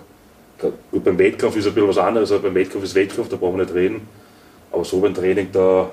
Gut, 0.60 1.04
beim 1.04 1.18
Wettkampf 1.18 1.56
ist 1.56 1.68
ein 1.68 1.74
bisschen 1.74 1.90
was 1.90 1.98
anderes, 1.98 2.32
aber 2.32 2.44
beim 2.44 2.56
Wettkampf 2.56 2.84
ist 2.84 2.96
Wettkampf, 2.96 3.30
da 3.30 3.38
brauchen 3.38 3.58
wir 3.58 3.64
nicht 3.64 3.76
reden. 3.76 4.08
Aber 4.72 4.84
so 4.84 5.00
beim 5.00 5.14
Training, 5.14 5.50
da 5.52 5.90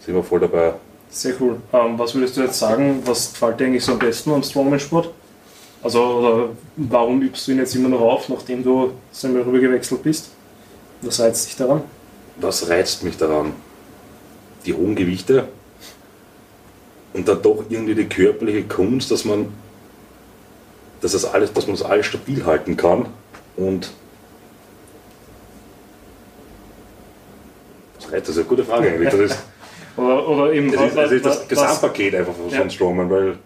sind 0.00 0.14
wir 0.14 0.22
voll 0.22 0.40
dabei. 0.40 0.74
Sehr 1.10 1.34
cool. 1.40 1.56
Ähm, 1.72 1.98
was 1.98 2.14
würdest 2.14 2.36
du 2.36 2.42
jetzt 2.42 2.58
sagen, 2.58 3.02
was 3.04 3.32
gefällt 3.32 3.60
dir 3.60 3.66
eigentlich 3.66 3.84
so 3.84 3.92
am 3.92 3.98
besten 3.98 4.32
am 4.32 4.42
Strongman-Sport? 4.42 5.10
Also 5.82 6.50
warum 6.76 7.20
übst 7.22 7.46
du 7.46 7.52
ihn 7.52 7.58
jetzt 7.58 7.74
immer 7.74 7.88
noch 7.88 8.00
auf, 8.00 8.28
nachdem 8.28 8.62
du 8.62 8.92
einmal 9.22 9.42
rüber 9.42 9.58
gewechselt 9.58 10.02
bist? 10.02 10.30
Was 11.02 11.20
reizt 11.20 11.48
dich 11.48 11.56
daran? 11.56 11.82
Was 12.36 12.68
reizt 12.68 13.02
mich 13.02 13.16
daran? 13.16 13.52
Die 14.64 14.72
hohen 14.72 14.94
Gewichte 14.94 15.48
und 17.12 17.28
dann 17.28 17.42
doch 17.42 17.64
irgendwie 17.68 17.94
die 17.94 18.08
körperliche 18.08 18.62
Kunst, 18.64 19.10
dass 19.10 19.24
man, 19.24 19.52
dass 21.00 21.12
das 21.12 21.24
alles, 21.24 21.52
dass 21.52 21.66
man 21.66 21.76
das 21.76 21.84
alles 21.84 22.06
stabil 22.06 22.44
halten 22.44 22.76
kann 22.76 23.06
und 23.56 23.92
Das 28.20 28.28
ist 28.30 28.36
eine 28.38 28.46
gute 28.46 28.64
Frage 28.64 28.88
eigentlich. 28.88 29.10
Das 29.10 29.20
ist, 29.20 29.38
oder, 29.96 30.28
oder 30.28 30.52
eben, 30.52 30.70
das, 30.72 30.80
ist, 30.88 30.96
das, 30.96 31.12
ist 31.12 31.24
das 31.26 31.36
was- 31.40 31.48
Gesamtpaket 31.48 32.14
einfach 32.14 32.34
von 32.34 32.48
Ja. 32.50 32.60
einem 32.60 32.70
Strongman, 32.70 33.10
weil 33.10 33.36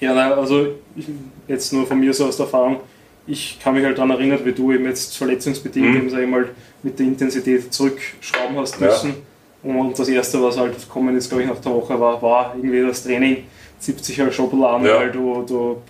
Ja, 0.00 0.12
nein, 0.14 0.32
also 0.32 0.66
ich, 0.94 1.06
jetzt 1.48 1.72
nur 1.72 1.86
von 1.86 1.98
mir 1.98 2.12
so 2.12 2.26
aus 2.26 2.36
der 2.36 2.44
Erfahrung, 2.46 2.80
ich 3.26 3.58
kann 3.62 3.74
mich 3.74 3.84
halt 3.84 3.96
daran 3.96 4.10
erinnern, 4.10 4.38
wie 4.44 4.52
du 4.52 4.72
eben 4.72 4.84
jetzt 4.84 5.16
verletzungsbedingt 5.16 5.88
Mhm. 5.90 5.96
eben, 5.96 6.10
sag 6.10 6.20
ich 6.22 6.28
mal, 6.28 6.48
mit 6.82 6.98
der 6.98 7.06
Intensität 7.06 7.72
zurückschrauben 7.72 8.56
hast 8.58 8.78
Ja. 8.80 8.86
müssen. 8.88 9.14
Und 9.62 9.98
das 9.98 10.08
erste, 10.08 10.40
was 10.42 10.56
halt 10.58 10.78
gekommen 10.78 11.16
ist, 11.16 11.28
glaube 11.28 11.42
ich, 11.42 11.48
nach 11.48 11.58
der 11.60 11.72
Woche 11.72 11.98
war, 11.98 12.20
war 12.22 12.54
irgendwie 12.56 12.82
das 12.82 13.02
Training, 13.02 13.44
zieht 13.80 14.04
sich 14.04 14.20
halt 14.20 14.32
schon 14.34 14.44
ein 14.46 14.50
bisschen 14.50 14.64
an, 14.66 14.84
Ja. 14.84 14.96
weil 14.96 15.10
du, 15.10 15.42
du 15.48 15.82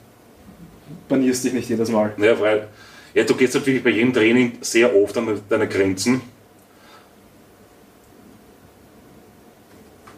banierst 1.08 1.44
dich 1.44 1.52
nicht 1.52 1.68
jedes 1.68 1.90
Mal. 1.90 2.12
Ja, 2.16 2.38
weil, 2.40 2.68
ja, 3.12 3.24
du 3.24 3.34
gehst 3.34 3.54
natürlich 3.54 3.82
bei 3.82 3.90
jedem 3.90 4.12
Training 4.14 4.52
sehr 4.60 4.94
oft 4.96 5.16
an 5.18 5.40
deine 5.48 5.66
Grenzen. 5.68 6.20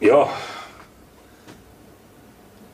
Ja, 0.00 0.28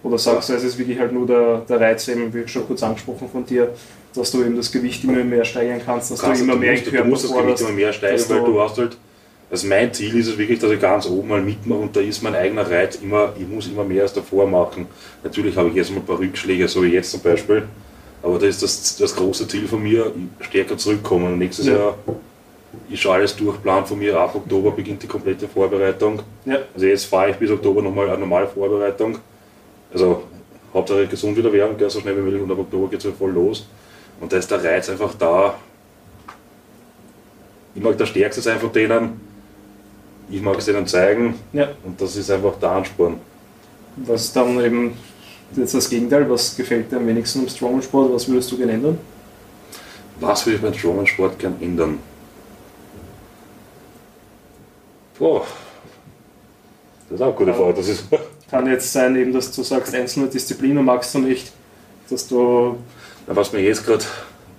Oder 0.03 0.19
sagst 0.19 0.51
du, 0.51 0.53
es 0.55 0.63
ist 0.65 0.79
wirklich 0.79 0.99
halt 0.99 1.13
nur 1.13 1.27
der, 1.27 1.63
der 1.67 1.81
Reiz, 1.81 2.07
eben 2.09 2.33
wie 2.35 2.47
schon 2.47 2.67
kurz 2.67 2.83
angesprochen 2.83 3.29
von 3.31 3.47
dir, 3.47 3.71
dass 4.15 4.31
du 4.31 4.43
eben 4.43 4.55
das 4.57 4.71
Gewicht 4.71 5.03
immer 5.05 5.25
mehr 5.25 5.45
steigern 5.45 5.81
kannst, 5.85 6.11
dass 6.11 6.21
kannst, 6.21 6.41
du 6.41 6.45
immer 6.45 6.55
du, 6.55 6.61
mehr 6.61 6.73
musst, 6.73 6.85
in 6.85 6.91
du 6.91 6.97
Körper 6.97 7.09
musst 7.09 7.25
das 7.25 7.33
Gewicht 7.33 7.61
immer 7.61 7.71
mehr 7.71 7.93
steigen, 7.93 8.17
dass 8.19 8.29
weil 8.31 8.45
du- 8.45 8.61
hast 8.61 8.77
halt, 8.79 8.97
also 9.51 9.67
mein 9.67 9.93
Ziel 9.95 10.15
ist 10.19 10.27
es 10.29 10.37
wirklich, 10.37 10.59
dass 10.59 10.71
ich 10.71 10.81
ganz 10.81 11.07
oben 11.07 11.29
mal 11.29 11.41
mitmache 11.41 11.79
und 11.81 11.97
da 11.97 12.01
ist 12.01 12.23
mein 12.23 12.35
eigener 12.35 12.71
Reiz 12.71 12.97
immer, 12.97 13.33
ich 13.39 13.49
muss 13.49 13.67
immer 13.67 13.85
mehr 13.85 14.03
als 14.03 14.13
davor 14.13 14.47
machen. 14.47 14.87
Natürlich 15.23 15.57
habe 15.57 15.71
ich 15.71 15.75
jetzt 15.77 15.91
mal 15.91 16.01
ein 16.01 16.07
paar 16.07 16.19
Rückschläge, 16.19 16.69
so 16.69 16.83
wie 16.83 16.89
jetzt 16.89 17.11
zum 17.11 17.21
Beispiel, 17.21 17.63
aber 18.23 18.39
das 18.39 18.49
ist 18.51 18.63
das, 18.63 18.97
das 18.97 19.17
große 19.17 19.49
Ziel 19.49 19.67
von 19.67 19.83
mir, 19.83 20.13
stärker 20.41 20.77
zurückkommen. 20.77 21.27
Und 21.33 21.39
nächstes 21.39 21.67
Ja. 21.67 21.77
Jahr 21.77 21.95
ist 22.89 23.01
schon 23.01 23.13
alles 23.13 23.37
durchplant 23.37 23.89
von 23.89 23.99
mir, 23.99 24.19
ab 24.19 24.35
Oktober 24.35 24.71
beginnt 24.71 25.03
die 25.03 25.07
komplette 25.07 25.49
Vorbereitung. 25.49 26.21
Ja, 26.45 26.59
Also 26.75 26.87
jetzt 26.87 27.07
fahre 27.07 27.31
ich 27.31 27.37
bis 27.37 27.51
Oktober 27.51 27.83
nochmal 27.83 28.09
eine 28.09 28.19
normale 28.19 28.47
Vorbereitung. 28.47 29.19
Also 29.93 30.25
Hauptsache 30.73 31.07
gesund 31.07 31.37
wieder 31.37 31.53
werden, 31.53 31.77
so 31.89 32.01
schnell 32.01 32.17
wie 32.17 32.21
möglich 32.21 32.43
und 32.43 32.51
ab 32.51 32.59
Oktober 32.59 32.89
geht 32.89 33.05
es 33.05 33.15
voll 33.17 33.31
los. 33.31 33.67
Und 34.21 34.33
da 34.33 34.37
ist 34.37 34.51
der 34.51 34.63
Reiz 34.63 34.89
einfach 34.89 35.15
da. 35.15 35.55
Ich 37.75 37.83
mag 37.83 37.97
der 37.97 38.07
Stärkste 38.07 38.41
sein 38.41 38.59
von 38.59 38.73
denen. 38.73 39.21
Ich 40.31 40.41
mag 40.41 40.59
es 40.59 40.65
denen 40.65 40.87
zeigen 40.87 41.35
ja. 41.53 41.69
und 41.85 42.01
das 42.01 42.17
ist 42.17 42.31
einfach 42.31 42.55
der 42.59 42.71
Ansporn. 42.71 43.21
Was 43.97 44.33
dann 44.33 44.59
eben 44.65 44.97
jetzt 45.55 45.75
das 45.75 45.89
Gegenteil, 45.89 46.29
was 46.29 46.57
gefällt 46.57 46.91
dir 46.91 46.97
am 46.97 47.07
wenigsten 47.07 47.43
im 47.43 47.49
Strongman-Sport, 47.49 48.13
was 48.13 48.29
würdest 48.29 48.51
du 48.51 48.57
gerne 48.57 48.73
ändern? 48.73 48.99
Was 50.21 50.47
würde 50.47 50.57
ich 50.57 50.63
beim 50.63 50.75
Strongman-Sport 50.75 51.39
gern 51.39 51.57
ändern? 51.61 51.99
Boah, 55.19 55.47
das 57.09 57.21
ist 57.21 57.23
auch 57.23 57.27
eine 57.29 57.37
gute 57.37 57.55
Frage. 57.55 57.75
Das 57.75 57.89
ist 57.89 58.07
Kann 58.51 58.67
jetzt 58.67 58.93
sein, 58.93 59.17
eben, 59.17 59.33
dass 59.33 59.51
du 59.53 59.63
sagst, 59.63 59.95
einzelne 59.95 60.29
Disziplinen 60.29 60.85
magst 60.85 61.15
du 61.15 61.19
nicht, 61.19 61.53
dass 62.11 62.29
du, 62.29 62.77
Na, 63.27 63.35
was 63.35 63.53
mir 63.53 63.61
jetzt 63.61 63.85
gerade, 63.85 64.05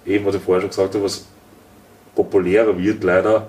eben 0.05 0.25
was 0.25 0.35
ich 0.35 0.41
vorher 0.41 0.61
schon 0.61 0.69
gesagt 0.69 0.95
habe, 0.95 1.03
was 1.03 1.25
populärer 2.15 2.77
wird 2.77 3.03
leider, 3.03 3.47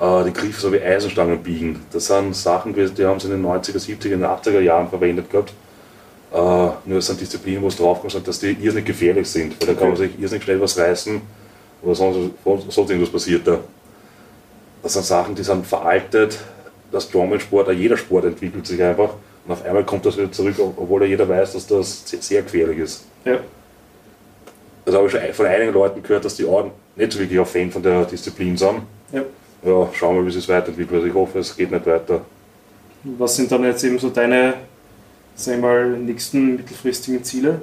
äh, 0.00 0.24
die 0.24 0.32
Griffe 0.32 0.60
so 0.60 0.72
wie 0.72 0.80
Eisenstangen 0.80 1.42
biegen. 1.42 1.84
Das 1.92 2.06
sind 2.06 2.34
Sachen 2.36 2.72
gewesen, 2.72 2.94
die 2.94 3.04
haben 3.04 3.18
sie 3.18 3.26
in 3.26 3.42
den 3.42 3.46
90er, 3.46 3.78
70er, 3.78 4.14
und 4.14 4.24
80er 4.24 4.60
Jahren 4.60 4.88
verwendet 4.88 5.30
gehabt. 5.30 5.52
Äh, 6.32 6.36
nur 6.36 6.98
es 6.98 7.06
sind 7.06 7.20
Disziplinen, 7.20 7.62
wo 7.62 7.68
es 7.68 7.76
draufkommt, 7.76 8.12
sind, 8.12 8.26
dass 8.28 8.38
die 8.38 8.52
irrsinnig 8.52 8.86
gefährlich 8.86 9.28
sind. 9.28 9.60
Weil 9.60 9.74
da 9.74 9.80
kann 9.80 9.88
man 9.88 9.96
sich 9.96 10.18
irrsinnig 10.18 10.44
schnell 10.44 10.60
was 10.60 10.78
reißen 10.78 11.20
oder 11.82 11.94
sonst, 11.94 12.30
sonst 12.44 12.90
irgendwas 12.90 13.10
passiert 13.10 13.46
da. 13.46 13.58
Das 14.86 14.92
sind 14.92 15.04
Sachen, 15.04 15.34
die 15.34 15.42
sind 15.42 15.66
veraltet. 15.66 16.38
Strongman-Sport, 16.96 17.68
auch 17.68 17.72
jeder 17.72 17.96
Sport 17.96 18.24
entwickelt 18.24 18.68
sich 18.68 18.80
einfach. 18.80 19.14
Und 19.44 19.52
auf 19.52 19.64
einmal 19.64 19.82
kommt 19.82 20.06
das 20.06 20.16
wieder 20.16 20.30
zurück, 20.30 20.54
obwohl 20.60 21.02
ja 21.02 21.08
jeder 21.08 21.28
weiß, 21.28 21.54
dass 21.54 21.66
das 21.66 22.04
sehr 22.20 22.42
gefährlich 22.42 22.78
ist. 22.78 23.04
ja, 23.24 23.40
Das 24.84 24.94
habe 24.94 25.06
ich 25.06 25.10
schon 25.12 25.20
von 25.32 25.46
einigen 25.46 25.72
Leuten 25.72 26.00
gehört, 26.04 26.24
dass 26.24 26.36
die 26.36 26.44
auch 26.44 26.70
nicht 26.94 27.12
so 27.12 27.18
wirklich 27.18 27.36
ein 27.36 27.46
Fan 27.46 27.72
von 27.72 27.82
der 27.82 28.04
Disziplin 28.04 28.56
sind. 28.56 28.82
ja. 29.10 29.22
Ja, 29.64 29.88
schauen 29.92 30.14
wir, 30.18 30.24
wie 30.24 30.28
es 30.28 30.34
sich 30.34 30.48
weiterentwickelt. 30.48 30.94
Also 30.94 31.06
ich 31.08 31.14
hoffe, 31.14 31.40
es 31.40 31.56
geht 31.56 31.72
nicht 31.72 31.84
weiter. 31.84 32.20
Was 33.18 33.34
sind 33.34 33.50
dann 33.50 33.64
jetzt 33.64 33.82
eben 33.82 33.98
so 33.98 34.10
deine, 34.10 34.54
sag 35.34 35.60
mal, 35.60 35.98
nächsten 35.98 36.54
mittelfristigen 36.54 37.24
Ziele? 37.24 37.60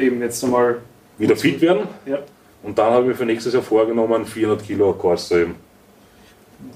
Eben 0.00 0.20
jetzt 0.20 0.42
einmal, 0.42 0.78
Wieder 1.16 1.36
fit 1.36 1.60
werden 1.60 1.86
ja, 2.06 2.18
und 2.64 2.76
dann 2.76 2.92
habe 2.92 3.02
ich 3.02 3.08
mir 3.10 3.14
für 3.14 3.24
nächstes 3.24 3.54
Jahr 3.54 3.62
vorgenommen, 3.62 4.26
400 4.26 4.66
Kilo 4.66 4.92
Kreuz 4.94 5.28
zu 5.28 5.36
heben. 5.36 5.65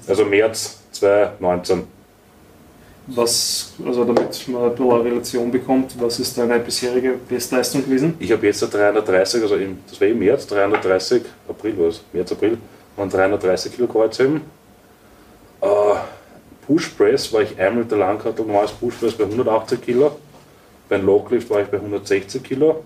Also 0.07 0.25
März 0.25 0.79
2019. 0.91 1.87
was, 3.07 3.73
also 3.85 4.03
damit 4.03 4.47
man 4.47 4.63
ein 4.63 4.75
bisschen 4.75 4.91
eine 4.91 5.03
Relation 5.03 5.51
bekommt, 5.51 5.99
was 5.99 6.19
ist 6.19 6.37
deine 6.37 6.59
bisherige 6.59 7.13
Bestleistung 7.27 7.83
gewesen? 7.83 8.15
Ich 8.19 8.31
habe 8.31 8.45
jetzt 8.45 8.61
330, 8.61 9.41
also 9.41 9.55
im, 9.55 9.79
das 9.89 9.99
war 9.99 10.07
im 10.07 10.19
März, 10.19 10.47
330, 10.47 11.23
April 11.49 11.77
war 11.79 11.87
es, 11.87 12.01
März, 12.13 12.31
April, 12.31 12.57
waren 12.95 13.09
330 13.09 13.75
Kilo 13.75 13.87
Kreuzheben. 13.87 14.41
Äh, 15.61 15.67
Push 16.65 16.89
Press 16.89 17.31
war 17.33 17.41
ich 17.41 17.59
einmal 17.59 17.83
mit 17.83 17.91
der 17.91 17.97
Langhantel, 17.97 18.45
normales 18.45 18.71
Push 18.71 18.95
Press 18.95 19.13
bei 19.13 19.23
180 19.23 19.81
Kilo. 19.81 20.17
Beim 20.87 21.05
Locklift 21.05 21.49
war 21.49 21.61
ich 21.61 21.67
bei 21.67 21.77
160 21.77 22.43
Kilo. 22.43 22.83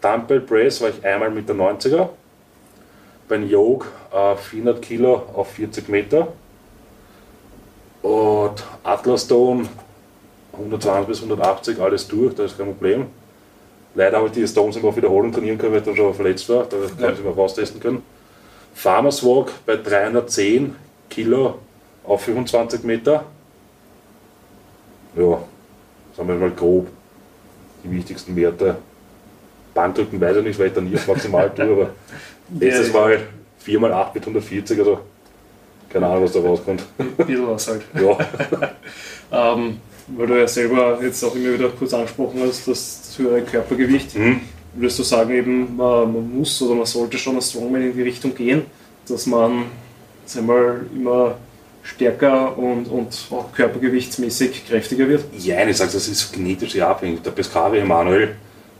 Dumbbell 0.00 0.40
Press 0.40 0.80
war 0.80 0.90
ich 0.90 1.04
einmal 1.04 1.30
mit 1.30 1.48
der 1.48 1.56
90er. 1.56 2.08
Beim 3.28 3.48
Yoke 3.48 3.86
äh, 4.12 4.36
400 4.36 4.82
Kilo 4.82 5.22
auf 5.34 5.52
40 5.52 5.88
Meter. 5.88 6.28
Und 8.02 8.62
Atlas 8.82 9.24
Stone 9.24 9.66
120 10.52 11.08
bis 11.08 11.18
180, 11.22 11.80
alles 11.80 12.06
durch, 12.06 12.34
das 12.34 12.52
ist 12.52 12.58
kein 12.58 12.66
Problem. 12.66 13.06
Leider 13.94 14.18
habe 14.18 14.26
ich 14.26 14.32
die 14.32 14.46
Stones 14.46 14.76
immer 14.76 14.88
auf 14.88 14.96
Wiederholung 14.96 15.32
trainieren 15.32 15.56
können, 15.56 15.72
weil 15.72 15.78
ich 15.78 15.84
dann 15.84 15.96
schon 15.96 16.14
verletzt 16.14 16.48
war. 16.48 16.64
Da 16.64 16.76
kann 17.00 17.12
ich 17.12 17.18
sie 17.18 17.24
mal 17.24 17.32
raustesten 17.32 17.80
können. 17.80 18.02
Farmers 18.74 19.24
Walk 19.24 19.52
bei 19.64 19.76
310 19.76 20.74
Kilo 21.08 21.58
auf 22.02 22.22
25 22.22 22.82
Meter. 22.82 23.24
Ja, 25.16 25.38
sagen 26.16 26.28
wir 26.28 26.34
mal 26.34 26.50
grob 26.50 26.88
die 27.84 27.90
wichtigsten 27.90 28.34
Werte. 28.34 28.76
Bankdrücken 29.74 30.20
weiß 30.20 30.36
ich 30.36 30.44
nicht, 30.44 30.58
weil 30.58 30.68
ich 30.68 30.72
dann 30.72 30.88
nie 30.88 30.94
auf 30.94 31.06
maximal 31.06 31.52
tue, 31.54 31.64
aber 31.64 31.90
letztes 32.60 32.92
Mal 32.92 33.20
4 33.58 33.80
x 33.80 33.90
8 33.90 34.14
mit 34.14 34.22
140, 34.24 34.78
also 34.78 35.00
keine 35.88 36.06
Ahnung, 36.06 36.24
was 36.24 36.32
da 36.32 36.40
rauskommt. 36.40 36.82
Ein 36.98 37.26
bisschen 37.26 37.48
was 37.48 37.68
halt. 37.68 37.82
Ja, 37.94 38.18
Ähm, 39.32 39.78
weil 40.08 40.26
du 40.26 40.38
ja 40.38 40.46
selber 40.46 40.98
jetzt 41.02 41.24
auch 41.24 41.34
immer 41.34 41.54
wieder 41.54 41.68
kurz 41.70 41.94
angesprochen 41.94 42.40
hast, 42.46 42.68
das 42.68 43.14
höhere 43.16 43.42
Körpergewicht. 43.42 44.16
mhm. 44.16 44.40
Würdest 44.74 44.98
du 44.98 45.02
sagen, 45.04 45.30
eben, 45.30 45.76
man, 45.76 46.12
man 46.12 46.38
muss 46.38 46.60
oder 46.60 46.74
man 46.74 46.86
sollte 46.86 47.16
schon 47.16 47.36
als 47.36 47.50
Strongman 47.50 47.82
in 47.82 47.96
die 47.96 48.02
Richtung 48.02 48.34
gehen, 48.34 48.62
dass 49.06 49.26
man 49.26 49.66
sag 50.24 50.44
mal, 50.44 50.80
immer 50.94 51.36
stärker 51.82 52.56
und, 52.58 52.86
und 52.86 53.28
auch 53.30 53.52
körpergewichtsmäßig 53.52 54.66
kräftiger 54.66 55.08
wird? 55.08 55.24
Ja, 55.38 55.64
ich 55.66 55.76
sage, 55.76 55.92
das 55.92 56.08
ist 56.08 56.32
genetisch 56.32 56.78
abhängig. 56.80 57.22
Der 57.22 57.30
Pescari 57.30 57.78
Emanuel, 57.78 58.34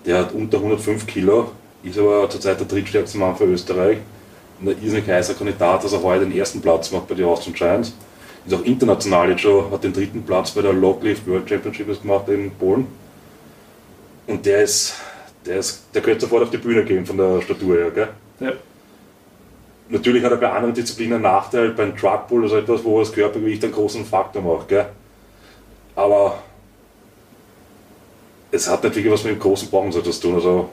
der 0.05 0.19
hat 0.19 0.33
unter 0.33 0.59
105 0.59 1.07
Kilo, 1.07 1.51
ist 1.83 1.99
aber 1.99 2.29
zurzeit 2.29 2.61
der 2.61 2.67
drittstärkste 2.67 3.19
Mann 3.19 3.37
für 3.37 3.45
Österreich. 3.45 3.99
Und 4.61 4.69
ein 4.69 4.77
irrsinnig 4.83 5.09
heißer 5.09 5.35
Kandidat, 5.35 5.85
dass 5.85 5.93
er 5.93 6.03
heute 6.03 6.27
den 6.27 6.37
ersten 6.37 6.61
Platz 6.61 6.91
macht 6.91 7.09
bei 7.09 7.15
den 7.15 7.25
Austrian 7.25 7.55
Giants. 7.55 7.93
Ist 8.47 8.55
auch 8.55 8.65
international 8.65 9.31
jetzt 9.31 9.41
schon, 9.41 9.71
hat 9.71 9.83
den 9.83 9.93
dritten 9.93 10.23
Platz 10.23 10.51
bei 10.51 10.63
der 10.63 10.73
Locklift 10.73 11.27
World 11.27 11.49
Championship 11.49 12.03
gemacht 12.03 12.29
in 12.29 12.51
Polen. 12.53 12.87
Und 14.27 14.45
der 14.47 14.63
ist, 14.63 14.95
der 15.45 15.59
ist, 15.59 15.85
der 15.95 16.03
könnte 16.03 16.23
sofort 16.23 16.45
auf 16.45 16.51
die 16.51 16.59
Bühne 16.59 16.85
gehen 16.85 17.05
von 17.05 17.17
der 17.17 17.41
Statur 17.43 17.77
her, 17.77 17.91
gell? 17.91 18.09
Ja. 18.41 18.53
Natürlich 19.89 20.25
hat 20.25 20.33
er 20.33 20.39
bei 20.39 20.51
anderen 20.51 20.75
Disziplinen 20.75 21.15
einen 21.15 21.23
Nachteil, 21.23 21.71
beim 21.71 21.97
Truckpull, 21.97 22.45
also 22.45 22.57
etwas, 22.57 22.85
wo 22.85 23.01
das 23.01 23.13
Körpergewicht 23.13 23.65
einen 23.65 23.73
großen 23.73 24.05
Faktor 24.05 24.43
macht. 24.43 24.69
Gell? 24.69 24.87
Aber 25.95 26.39
es 28.55 28.71
hat 28.71 28.85
nicht 28.85 28.95
wirklich 28.95 29.13
was 29.13 29.25
mit 29.25 29.35
dem 29.35 29.41
großen 29.41 29.69
Bauchumsatz 29.71 30.05
zu 30.05 30.29
tun. 30.29 30.35
Also 30.37 30.69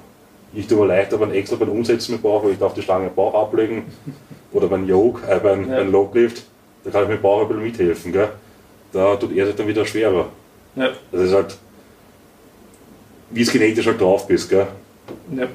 ich 0.53 0.67
tue 0.67 0.77
mir 0.79 0.87
leichter 0.87 1.17
beim 1.17 1.31
extra 1.31 1.55
beim 1.55 1.69
Umsetzen 1.69 2.13
mit 2.13 2.21
Bauch, 2.21 2.43
weil 2.43 2.51
ich 2.51 2.59
darf 2.59 2.73
die 2.73 2.81
Stange 2.81 3.07
im 3.07 3.15
Bauch 3.15 3.33
ablegen. 3.33 3.83
Oder 4.53 4.67
beim 4.67 4.85
Yoke, 4.87 5.25
äh, 5.27 5.39
beim, 5.39 5.69
Ja. 5.69 5.77
beim 5.77 5.91
Loglift, 5.91 6.43
da 6.83 6.91
kann 6.91 7.03
ich 7.03 7.09
mit 7.09 7.19
dem 7.19 7.21
Bauch 7.21 7.41
ein 7.41 7.47
bisschen 7.47 7.63
mithelfen. 7.63 8.11
Gell? 8.11 8.29
Da 8.91 9.15
tut 9.15 9.35
er 9.35 9.47
sich 9.47 9.55
dann 9.55 9.67
wieder 9.67 9.85
schwerer. 9.85 10.27
Ja. 10.75 10.89
Das 11.11 11.21
ist 11.21 11.33
halt, 11.33 11.57
wie 13.29 13.41
es 13.41 13.51
genetisch 13.51 13.87
halt 13.87 13.99
drauf 14.01 14.27
bist. 14.27 14.49
Gell? 14.49 14.67
Ja. 15.35 15.47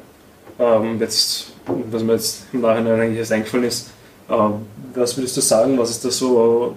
Ähm, 0.58 0.98
jetzt, 0.98 1.52
was 1.90 2.02
mir 2.02 2.14
jetzt 2.14 2.46
im 2.52 2.62
Nachhinein 2.62 2.98
eigentlich 3.00 3.18
erst 3.18 3.32
eingefallen 3.32 3.64
ist, 3.64 3.90
ähm, 4.30 4.66
was 4.94 5.16
würdest 5.16 5.36
du 5.36 5.40
sagen, 5.42 5.78
was 5.78 5.90
ist 5.90 6.04
das 6.04 6.16
so, 6.16 6.76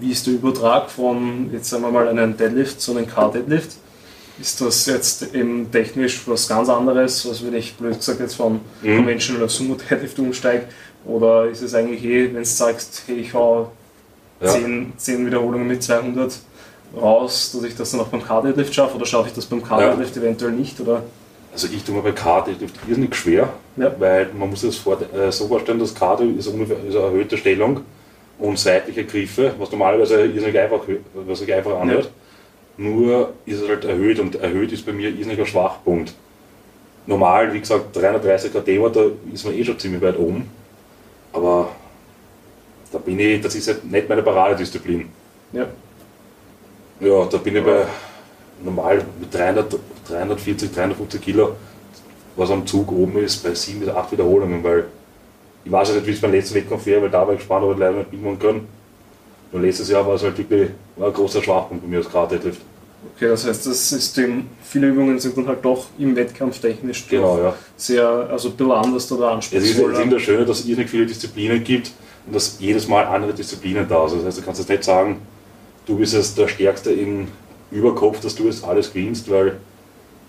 wie 0.00 0.10
ist 0.10 0.26
der 0.26 0.34
Übertrag 0.34 0.90
von, 0.90 1.50
jetzt 1.52 1.70
sagen 1.70 1.84
wir 1.84 1.90
mal, 1.92 2.08
einem 2.08 2.36
Deadlift 2.36 2.80
zu 2.80 2.96
einem 2.96 3.06
Car-Deadlift? 3.06 3.76
Ist 4.40 4.60
das 4.60 4.86
jetzt 4.86 5.34
eben 5.34 5.70
technisch 5.70 6.22
was 6.26 6.48
ganz 6.48 6.68
anderes, 6.68 7.26
als 7.26 7.44
wenn 7.44 7.54
ich 7.54 7.74
blöd 7.74 7.96
gesagt 7.96 8.20
jetzt 8.20 8.34
von 8.34 8.60
Mhm. 8.82 8.96
Conventional 8.96 9.44
auf 9.44 9.50
Sumo 9.50 9.74
Deadlift 9.74 10.18
umsteige? 10.18 10.64
Oder 11.06 11.46
ist 11.46 11.62
es 11.62 11.74
eigentlich 11.74 12.04
eh, 12.04 12.26
wenn 12.26 12.42
du 12.42 12.44
sagst, 12.44 13.02
hey, 13.06 13.16
ich 13.16 13.34
hau 13.34 13.70
ja. 14.40 14.48
10, 14.48 14.94
10 14.96 15.26
Wiederholungen 15.26 15.68
mit 15.68 15.82
200 15.82 16.32
raus, 16.96 17.52
dass 17.52 17.62
ich 17.64 17.76
das 17.76 17.90
dann 17.90 18.00
auch 18.00 18.08
beim 18.08 18.24
K-Deadlift 18.24 18.74
schaffe 18.74 18.96
oder 18.96 19.06
schaffe 19.06 19.28
ich 19.28 19.34
das 19.34 19.46
beim 19.46 19.62
K-Deadlift 19.62 20.16
ja. 20.16 20.22
eventuell 20.22 20.52
nicht? 20.52 20.80
Oder? 20.80 21.02
Also 21.52 21.68
ich 21.72 21.84
tue 21.84 21.94
mir 21.94 22.02
bei 22.02 22.12
K-Deadlift 22.12 22.74
irrsinnig 22.88 23.14
schwer, 23.14 23.48
ja. 23.76 23.94
weil 23.98 24.30
man 24.36 24.50
muss 24.50 24.62
sich 24.62 24.70
das 24.70 24.78
vor, 24.78 24.98
äh, 25.00 25.30
so 25.30 25.46
vorstellen, 25.46 25.78
dass 25.78 25.94
k 25.94 26.14
ist 26.36 26.48
ungefähr 26.48 26.76
ist 26.88 26.96
eine 26.96 27.04
erhöhte 27.04 27.36
Stellung 27.36 27.80
und 28.38 28.58
seitliche 28.58 29.04
Griffe, 29.04 29.52
was 29.58 29.70
normalerweise 29.70 30.24
irrsinnig 30.24 30.58
einfach, 30.58 30.80
was 31.14 31.38
sich 31.38 31.52
einfach 31.52 31.78
anhört. 31.80 32.06
Ja. 32.06 32.10
Nur 32.76 33.34
ist 33.46 33.62
es 33.62 33.68
halt 33.68 33.84
erhöht 33.84 34.18
und 34.18 34.34
erhöht 34.36 34.72
ist 34.72 34.84
bei 34.84 34.92
mir 34.92 35.10
irrsinnig 35.10 35.38
ein 35.38 35.46
Schwachpunkt. 35.46 36.14
Normal, 37.06 37.52
wie 37.52 37.60
gesagt, 37.60 37.94
330 37.94 38.52
KD, 38.52 38.78
da 38.92 39.04
ist 39.32 39.44
man 39.44 39.54
eh 39.54 39.64
schon 39.64 39.78
ziemlich 39.78 40.02
weit 40.02 40.18
oben. 40.18 40.50
Aber 41.32 41.68
da 42.90 42.98
bin 42.98 43.18
ich, 43.18 43.40
das 43.40 43.54
ist 43.54 43.68
halt 43.68 43.84
nicht 43.84 44.08
meine 44.08 44.22
Paradedisziplin. 44.22 45.08
Ja. 45.52 45.66
Ja, 47.00 47.24
da 47.26 47.38
bin 47.38 47.56
ich 47.56 47.64
bei 47.64 47.86
normal 48.62 49.04
mit 49.20 49.34
300, 49.34 49.76
340, 50.08 50.72
350 50.72 51.20
Kilo, 51.20 51.56
was 52.36 52.50
am 52.50 52.66
Zug 52.66 52.90
oben 52.92 53.18
ist, 53.18 53.42
bei 53.42 53.54
7 53.54 53.80
bis 53.80 53.88
8 53.88 54.12
Wiederholungen, 54.12 54.62
weil 54.64 54.84
ich 55.64 55.72
weiß 55.72 55.88
ja 55.88 55.94
nicht, 55.96 56.06
wie 56.06 56.12
es 56.12 56.20
beim 56.20 56.32
letzten 56.32 56.54
Wettkampf 56.54 56.86
wäre, 56.86 57.02
weil 57.02 57.10
da 57.10 57.26
war 57.26 57.32
ich 57.32 57.40
gespannt, 57.40 57.64
ob 57.64 57.72
ich 57.72 57.78
leider 57.78 57.98
nicht 57.98 58.12
mitmachen 58.12 58.38
kann. 58.38 58.68
Und 59.54 59.62
letztes 59.62 59.88
Jahr 59.88 60.04
war 60.04 60.16
es 60.16 60.22
halt 60.24 60.36
wirklich 60.36 60.70
ein 61.00 61.12
großer 61.12 61.40
Schwachpunkt 61.40 61.84
bei 61.84 61.88
mir 61.88 61.98
als 61.98 62.10
K-Deadlift. 62.10 62.60
Okay, 63.14 63.28
das 63.28 63.46
heißt, 63.46 63.66
das 63.66 63.88
System, 63.88 64.46
viele 64.64 64.88
Übungen 64.88 65.20
sind 65.20 65.36
dann 65.36 65.46
halt 65.46 65.64
doch 65.64 65.86
im 65.96 66.16
Wettkampf 66.16 66.58
technisch 66.58 67.06
genau, 67.08 67.38
ja. 67.38 67.54
sehr, 67.76 68.04
also 68.04 68.48
ein 68.48 68.56
bisschen 68.56 68.72
anders 68.72 69.12
oder 69.12 69.30
anspruchsvoller. 69.30 69.92
Es 69.92 70.04
ist, 70.06 70.12
das 70.12 70.22
Schöne, 70.22 70.44
dass 70.44 70.58
es 70.58 70.66
irrsinnig 70.66 70.90
viele 70.90 71.06
Disziplinen 71.06 71.62
gibt 71.62 71.92
und 72.26 72.34
dass 72.34 72.56
jedes 72.58 72.88
Mal 72.88 73.04
andere 73.04 73.32
Disziplinen 73.32 73.86
da 73.88 74.08
sind. 74.08 74.20
Das 74.20 74.26
heißt, 74.26 74.38
du 74.38 74.42
kannst 74.42 74.60
jetzt 74.60 74.70
nicht 74.70 74.82
sagen, 74.82 75.20
du 75.86 75.98
bist 75.98 76.14
jetzt 76.14 76.36
der 76.36 76.48
Stärkste 76.48 76.90
im 76.90 77.28
Überkopf, 77.70 78.18
dass 78.18 78.34
du 78.34 78.46
jetzt 78.46 78.64
alles 78.64 78.92
gewinnst, 78.92 79.30
weil 79.30 79.58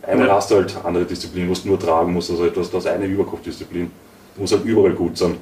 einmal 0.04 0.28
ja. 0.28 0.36
hast 0.36 0.52
du 0.52 0.56
halt 0.56 0.76
andere 0.84 1.06
Disziplinen, 1.06 1.50
was 1.50 1.64
du 1.64 1.70
nur 1.70 1.80
tragen 1.80 2.14
musst, 2.14 2.30
also 2.30 2.46
etwas, 2.46 2.70
das 2.70 2.86
eine 2.86 3.06
Überkopfdisziplin. 3.06 3.90
Du 4.36 4.42
musst 4.42 4.54
halt 4.54 4.66
überall 4.66 4.92
gut 4.92 5.18
sein. 5.18 5.38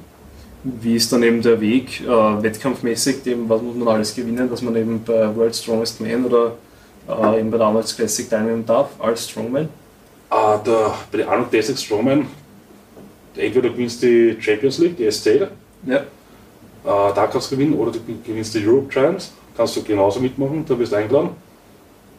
Wie 0.66 0.96
ist 0.96 1.12
dann 1.12 1.22
eben 1.22 1.42
der 1.42 1.60
Weg 1.60 2.00
äh, 2.00 2.06
wettkampfmäßig, 2.08 3.22
dem, 3.22 3.46
was 3.50 3.60
muss 3.60 3.76
man 3.76 3.88
alles 3.88 4.14
gewinnen, 4.14 4.48
dass 4.48 4.62
man 4.62 4.74
eben 4.76 5.04
bei 5.04 5.36
World 5.36 5.54
Strongest 5.54 6.00
Man 6.00 6.24
oder 6.24 6.52
äh, 7.06 7.40
eben 7.40 7.50
bei 7.50 7.58
der 7.58 7.66
Arnold 7.66 7.94
Classic 7.94 8.28
teilnehmen 8.30 8.64
darf 8.64 8.88
als 8.98 9.28
Strongman? 9.28 9.68
Äh, 10.30 10.58
der, 10.64 10.94
bei 11.12 11.18
der 11.18 11.28
Arnold 11.28 11.50
Classic 11.50 11.78
Strongman, 11.78 12.26
entweder 13.36 13.68
gewinnst 13.68 14.02
die 14.02 14.36
Champions 14.40 14.78
League, 14.78 14.96
die 14.96 15.10
SC, 15.10 15.48
ja. 15.86 15.96
Äh, 15.96 16.02
da 16.82 17.26
kannst 17.30 17.52
du 17.52 17.56
gewinnen, 17.56 17.74
oder 17.74 17.92
du 17.92 17.98
gewinnst 18.24 18.54
die 18.54 18.66
Europe 18.66 18.88
Giants, 18.88 19.32
kannst 19.54 19.76
du 19.76 19.82
genauso 19.82 20.18
mitmachen, 20.18 20.64
da 20.66 20.78
wirst 20.78 20.92
du 20.92 20.96
eingeladen. 20.96 21.30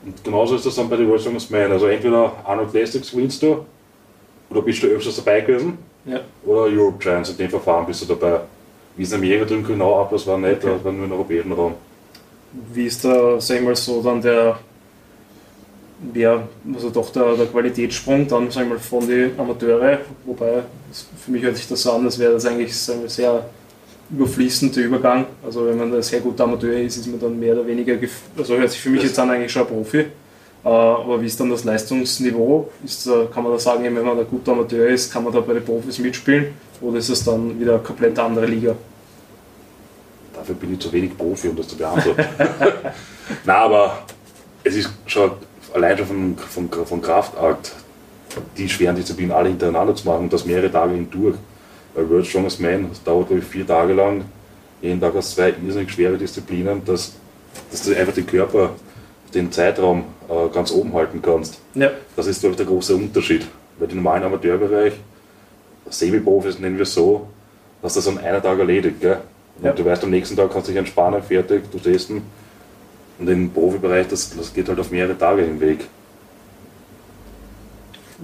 Und 0.05 0.23
genauso 0.23 0.55
ist 0.55 0.67
das 0.67 0.75
dann 0.75 0.87
bei 0.87 0.97
den 0.97 1.07
World 1.07 1.21
Strongest 1.21 1.49
Man. 1.49 1.71
Also 1.71 1.87
entweder 1.87 2.31
Arnold 2.43 2.69
Classics 2.69 3.09
gewinnst 3.09 3.41
du, 3.41 3.65
oder 4.51 4.61
bist 4.61 4.83
du 4.83 4.87
öfters 4.87 5.15
dabei 5.15 5.41
gewesen, 5.41 5.79
ja. 6.05 6.21
oder 6.45 6.61
Europe 6.63 6.97
Giants, 6.99 7.29
in 7.29 7.37
dem 7.37 7.49
Verfahren 7.49 7.85
bist 7.85 8.01
du 8.01 8.13
dabei. 8.13 8.41
Wie 8.95 9.03
es 9.03 9.11
in 9.11 9.17
Amerika 9.17 9.45
drüben 9.45 9.65
genau 9.65 10.01
ab, 10.01 10.09
das 10.11 10.25
war 10.25 10.37
nicht, 10.37 10.63
okay. 10.63 10.73
das 10.73 10.83
war 10.83 10.91
nur 10.91 11.05
im 11.05 11.11
europäischen 11.11 11.51
Raum. 11.51 11.73
Wie 12.73 12.85
ist 12.85 13.03
da, 13.03 13.39
sag 13.39 13.57
ich 13.57 13.63
mal 13.63 13.75
so, 13.75 14.01
dann 14.01 14.21
der 14.21 14.57
wäre 16.13 16.47
also 16.73 16.89
doch 16.89 17.09
der, 17.11 17.35
der 17.35 17.45
Qualitätssprung 17.47 18.27
dann 18.27 18.51
sagen 18.51 18.69
wir, 18.69 18.79
von 18.79 19.07
den 19.07 19.37
Amateure, 19.39 19.99
wobei 20.25 20.63
für 21.23 21.31
mich 21.31 21.43
hört 21.43 21.57
sich 21.57 21.67
das 21.67 21.81
so 21.81 21.91
an, 21.93 22.05
als 22.05 22.19
wäre 22.19 22.33
das 22.33 22.45
eigentlich 22.45 22.75
sagen 22.75 23.01
wir, 23.01 23.09
sehr 23.09 23.45
überfließend 24.11 24.75
der 24.75 24.85
Übergang. 24.85 25.25
Also 25.43 25.65
wenn 25.65 25.77
man 25.77 25.93
ein 25.93 26.03
sehr 26.03 26.19
guter 26.19 26.43
Amateur 26.43 26.73
ist, 26.73 26.97
ist 26.97 27.07
man 27.07 27.19
dann 27.19 27.39
mehr 27.39 27.53
oder 27.53 27.65
weniger, 27.65 27.97
also 28.37 28.57
hört 28.57 28.71
sich 28.71 28.79
für 28.79 28.89
mich 28.89 29.03
jetzt 29.03 29.17
an 29.17 29.29
eigentlich 29.29 29.51
schon 29.51 29.63
ein 29.63 29.67
Profi. 29.67 30.05
Äh, 30.65 30.69
aber 30.69 31.21
wie 31.21 31.27
ist 31.27 31.39
dann 31.39 31.49
das 31.49 31.63
Leistungsniveau? 31.63 32.69
Ist, 32.83 33.07
kann 33.31 33.43
man 33.43 33.53
da 33.53 33.59
sagen, 33.59 33.83
wenn 33.83 33.93
man 33.93 34.19
ein 34.19 34.27
guter 34.27 34.53
Amateur 34.53 34.87
ist, 34.87 35.13
kann 35.13 35.23
man 35.23 35.31
da 35.31 35.39
bei 35.39 35.53
den 35.53 35.63
Profis 35.63 35.99
mitspielen? 35.99 36.47
Oder 36.81 36.97
ist 36.97 37.09
es 37.09 37.23
dann 37.23 37.59
wieder 37.59 37.75
eine 37.75 37.83
komplett 37.83 38.17
andere 38.17 38.47
Liga? 38.47 38.75
Dafür 40.33 40.55
bin 40.55 40.73
ich 40.73 40.79
zu 40.79 40.91
wenig 40.91 41.17
Profi, 41.17 41.49
um 41.49 41.55
das 41.55 41.67
zu 41.67 41.77
beantworten. 41.77 42.25
Nein, 43.45 43.55
aber 43.55 44.03
es 44.63 44.75
ist 44.75 44.89
schon 45.05 45.31
allein 45.73 45.97
schon 45.97 46.07
vom, 46.07 46.37
vom, 46.37 46.85
vom 46.85 47.01
Kraftakt, 47.01 47.71
die 48.57 48.67
schweren 48.67 48.95
Disziplinen 48.95 49.31
alle 49.31 49.49
hintereinander 49.49 49.95
zu 49.95 50.07
machen, 50.07 50.29
das 50.29 50.45
mehrere 50.45 50.71
Tage 50.71 50.93
hindurch. 50.93 51.35
Weil 51.93 52.09
World 52.09 52.27
Strongest 52.27 52.59
Man, 52.59 52.89
das 52.89 53.03
dauert 53.03 53.27
glaube 53.27 53.41
ich 53.41 53.47
vier 53.47 53.65
Tage 53.65 53.93
lang, 53.93 54.25
jeden 54.81 54.99
Tag 54.99 55.15
aus 55.15 55.35
zwei 55.35 55.53
irrsinnig 55.65 55.91
schwere 55.91 56.17
Disziplinen, 56.17 56.83
dass, 56.83 57.13
dass 57.71 57.83
du 57.83 57.95
einfach 57.95 58.13
den 58.13 58.27
Körper, 58.27 58.71
den 59.35 59.51
Zeitraum 59.51 60.05
äh, 60.29 60.53
ganz 60.53 60.71
oben 60.71 60.93
halten 60.93 61.21
kannst. 61.21 61.59
Ja. 61.73 61.91
Das 62.15 62.27
ist 62.27 62.39
glaube 62.39 62.53
ich 62.53 62.57
der 62.57 62.65
große 62.65 62.95
Unterschied. 62.95 63.45
Weil 63.77 63.89
im 63.89 63.97
normalen 63.97 64.23
Amateurbereich, 64.23 64.93
Semi-Profis 65.89 66.59
nennen 66.59 66.77
wir 66.77 66.83
es 66.83 66.93
so, 66.93 67.27
hast 67.83 67.95
du 67.95 67.99
das 67.99 68.07
an 68.07 68.17
einem 68.19 68.41
Tag 68.41 68.57
erledigt. 68.57 69.01
Gell? 69.01 69.17
Und 69.57 69.65
ja. 69.65 69.73
du 69.73 69.85
weißt, 69.85 70.03
am 70.03 70.09
nächsten 70.09 70.35
Tag 70.35 70.51
kannst 70.51 70.67
du 70.67 70.71
dich 70.71 70.79
entspannen, 70.79 71.21
fertig, 71.21 71.69
du 71.71 71.77
testen 71.77 72.21
und 73.17 73.29
im 73.29 73.49
Profibereich, 73.51 74.07
das, 74.07 74.35
das 74.35 74.53
geht 74.53 74.67
halt 74.67 74.79
auf 74.79 74.91
mehrere 74.91 75.17
Tage 75.17 75.43
hinweg. 75.43 75.87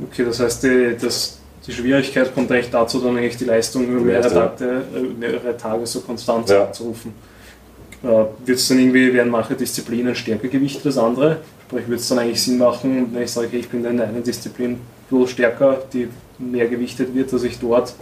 Okay, 0.10 0.26
das 0.26 0.39
heißt, 0.39 0.63
die, 0.63 0.95
das, 1.00 1.39
die 1.65 1.71
Schwierigkeit 1.71 2.34
kommt 2.34 2.52
eigentlich 2.52 2.71
dazu, 2.71 3.00
dann 3.00 3.17
eigentlich 3.17 3.38
die 3.38 3.45
Leistung 3.45 3.86
über 3.88 4.02
mehrere, 4.02 4.30
Tage, 4.30 4.84
äh, 4.95 5.00
mehrere 5.00 5.56
Tage 5.56 5.86
so 5.86 6.02
konstant 6.02 6.50
ja. 6.50 6.63
abzurufen. 6.63 7.12
Äh, 7.12 7.31
wird 8.02 8.58
es 8.58 8.68
dann 8.68 8.80
irgendwie, 8.80 9.14
werden 9.14 9.32
manche 9.32 9.56
Disziplinen 9.56 10.16
stärker 10.16 10.48
gewichtet 10.48 10.86
als 10.88 10.98
andere? 10.98 11.38
Sprich, 11.68 11.88
wird 11.88 12.00
es 12.00 12.08
dann 12.08 12.20
eigentlich 12.20 12.42
Sinn 12.42 12.58
machen, 12.58 13.14
wenn 13.14 13.24
ich 13.24 13.32
sage, 13.32 13.56
ich 13.56 13.70
bin 13.70 13.86
in 13.86 14.02
einer 14.02 14.22
Disziplin 14.22 14.80
ein 15.12 15.28
stärker, 15.28 15.84
die 15.94 16.08
mehr 16.40 16.68
gewichtet 16.68 17.14
wird, 17.14 17.32
dass 17.32 17.44
ich 17.44 17.60
dort 17.60 17.94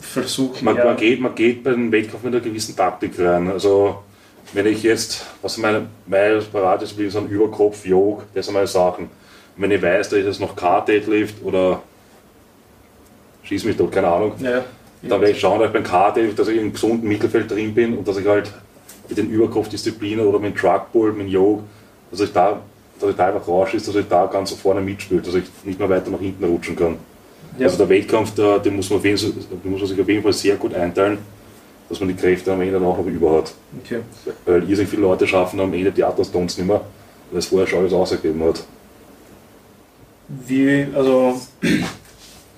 versuche. 0.00 0.64
Man, 0.64 0.76
man, 0.76 0.96
geht, 0.96 1.20
man 1.20 1.34
geht 1.34 1.62
bei 1.62 1.70
den 1.70 1.92
Wettkampf 1.92 2.22
mit 2.22 2.34
einer 2.34 2.42
gewissen 2.42 2.76
Taktik 2.76 3.18
rein. 3.18 3.50
Also 3.50 3.98
wenn 4.52 4.66
ich 4.66 4.82
jetzt, 4.82 5.26
was 5.42 5.58
meine, 5.58 5.86
meine 6.06 6.40
Paradedisziplin 6.40 7.10
sind, 7.10 7.30
Überkopf, 7.30 7.84
Jog, 7.84 8.24
das 8.34 8.46
sind 8.46 8.54
meine 8.54 8.66
Sachen. 8.66 9.04
Und 9.04 9.62
wenn 9.62 9.70
ich 9.70 9.82
weiß, 9.82 10.08
da 10.08 10.16
ist 10.16 10.26
jetzt 10.26 10.40
noch 10.40 10.56
K-Deadlift 10.56 11.42
oder 11.44 11.82
schieß 13.42 13.64
mich 13.64 13.76
dort, 13.76 13.92
keine 13.92 14.08
Ahnung, 14.08 14.32
ja, 14.40 14.64
dann 15.02 15.20
werde 15.20 15.32
ich 15.32 15.40
schauen, 15.40 15.58
dass 15.58 15.68
ich 15.68 15.72
beim 15.72 15.84
K-Deadlift, 15.84 16.38
dass 16.38 16.48
ich 16.48 16.58
im 16.58 16.72
gesunden 16.72 17.08
Mittelfeld 17.08 17.50
drin 17.50 17.74
bin 17.74 17.96
und 17.96 18.06
dass 18.06 18.16
ich 18.16 18.26
halt 18.26 18.52
mit 19.08 19.18
den 19.18 19.30
Überkopfdisziplinen 19.30 20.26
oder 20.26 20.38
mit 20.38 20.54
dem 20.54 20.58
Truckpull, 20.58 21.12
mit 21.12 21.26
dem 21.26 21.28
Jog, 21.28 21.62
dass 22.10 22.20
ich 22.20 22.32
da, 22.32 22.60
dass 23.00 23.10
ich 23.10 23.16
da 23.16 23.28
einfach 23.28 23.46
rausschieße, 23.46 23.86
dass 23.86 24.02
ich 24.02 24.08
da 24.08 24.26
ganz 24.26 24.52
vorne 24.52 24.80
mitspiele, 24.80 25.20
dass 25.20 25.34
ich 25.34 25.44
nicht 25.64 25.78
mehr 25.78 25.88
weiter 25.88 26.10
nach 26.10 26.20
hinten 26.20 26.44
rutschen 26.44 26.76
kann. 26.76 26.96
Ja. 27.58 27.66
Also 27.66 27.78
der 27.78 27.88
Wettkampf, 27.88 28.34
der, 28.34 28.58
den 28.58 28.76
muss 28.76 28.90
man, 28.90 29.02
den 29.02 29.12
muss 29.12 29.80
man 29.80 29.86
sich 29.86 30.00
auf 30.00 30.08
jeden 30.08 30.22
Fall 30.22 30.32
sehr 30.32 30.56
gut 30.56 30.74
einteilen 30.74 31.18
dass 31.88 32.00
man 32.00 32.08
die 32.08 32.14
Kräfte 32.14 32.52
am 32.52 32.60
Ende 32.60 32.74
dann 32.74 32.84
auch 32.84 32.98
noch 32.98 33.06
über 33.06 33.38
hat. 33.38 33.54
Okay. 33.84 34.00
Weil 34.44 34.68
irrsinnig 34.68 34.90
viele 34.90 35.02
Leute 35.02 35.26
schaffen 35.26 35.58
am 35.60 35.72
Ende 35.72 35.90
die 35.90 36.04
Atlas-Tons 36.04 36.58
nicht 36.58 36.66
mehr, 36.66 36.82
weil 37.30 37.38
es 37.38 37.46
vorher 37.46 37.66
schon 37.66 37.80
alles 37.80 37.92
ausgegeben 37.92 38.42
hat. 38.44 38.62
Wie, 40.28 40.86
also, 40.94 41.40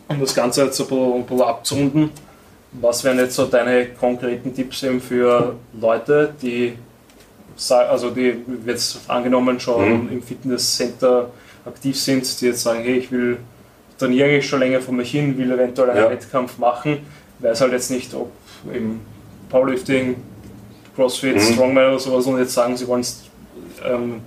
um 0.09 0.21
das 0.21 0.35
Ganze 0.35 0.65
jetzt 0.65 0.81
ein 0.81 0.89
bisschen, 0.89 1.15
ein 1.15 1.25
bisschen 1.25 1.43
abzurunden, 1.43 2.11
was 2.73 3.03
wären 3.05 3.19
jetzt 3.19 3.35
so 3.35 3.47
deine 3.47 3.87
konkreten 3.87 4.55
Tipps 4.55 4.83
eben 4.83 5.01
für 5.01 5.57
Leute, 5.79 6.35
die, 6.41 6.75
also 7.69 8.11
die 8.11 8.37
jetzt 8.67 9.01
angenommen 9.09 9.59
schon 9.59 10.05
mhm. 10.05 10.13
im 10.13 10.23
Fitnesscenter 10.23 11.31
aktiv 11.67 11.99
sind, 11.99 12.41
die 12.41 12.47
jetzt 12.47 12.63
sagen, 12.63 12.81
hey, 12.83 12.99
ich 12.99 13.11
will 13.11 13.39
trainiere 14.01 14.39
ich 14.39 14.49
schon 14.49 14.61
länger 14.61 14.81
vor 14.81 14.95
mich 14.95 15.11
hin, 15.11 15.37
will 15.37 15.53
eventuell 15.53 15.91
einen 15.91 16.05
ja. 16.05 16.11
Wettkampf 16.11 16.59
machen, 16.59 16.99
weiß 17.41 17.61
halt 17.61 17.73
jetzt 17.73 17.91
nicht, 17.91 18.15
ob 18.15 18.33
eben 18.75 19.01
Powerlifting, 19.51 20.17
Crossfit, 20.97 21.37
mhm. 21.37 21.41
Strongman 21.41 21.89
oder 21.89 21.99
sowas 21.99 22.27
und 22.27 22.39
jetzt 22.39 22.55
sagen, 22.55 22.77
sie 22.77 22.89
wollen 22.89 23.05
ähm, 23.85 24.23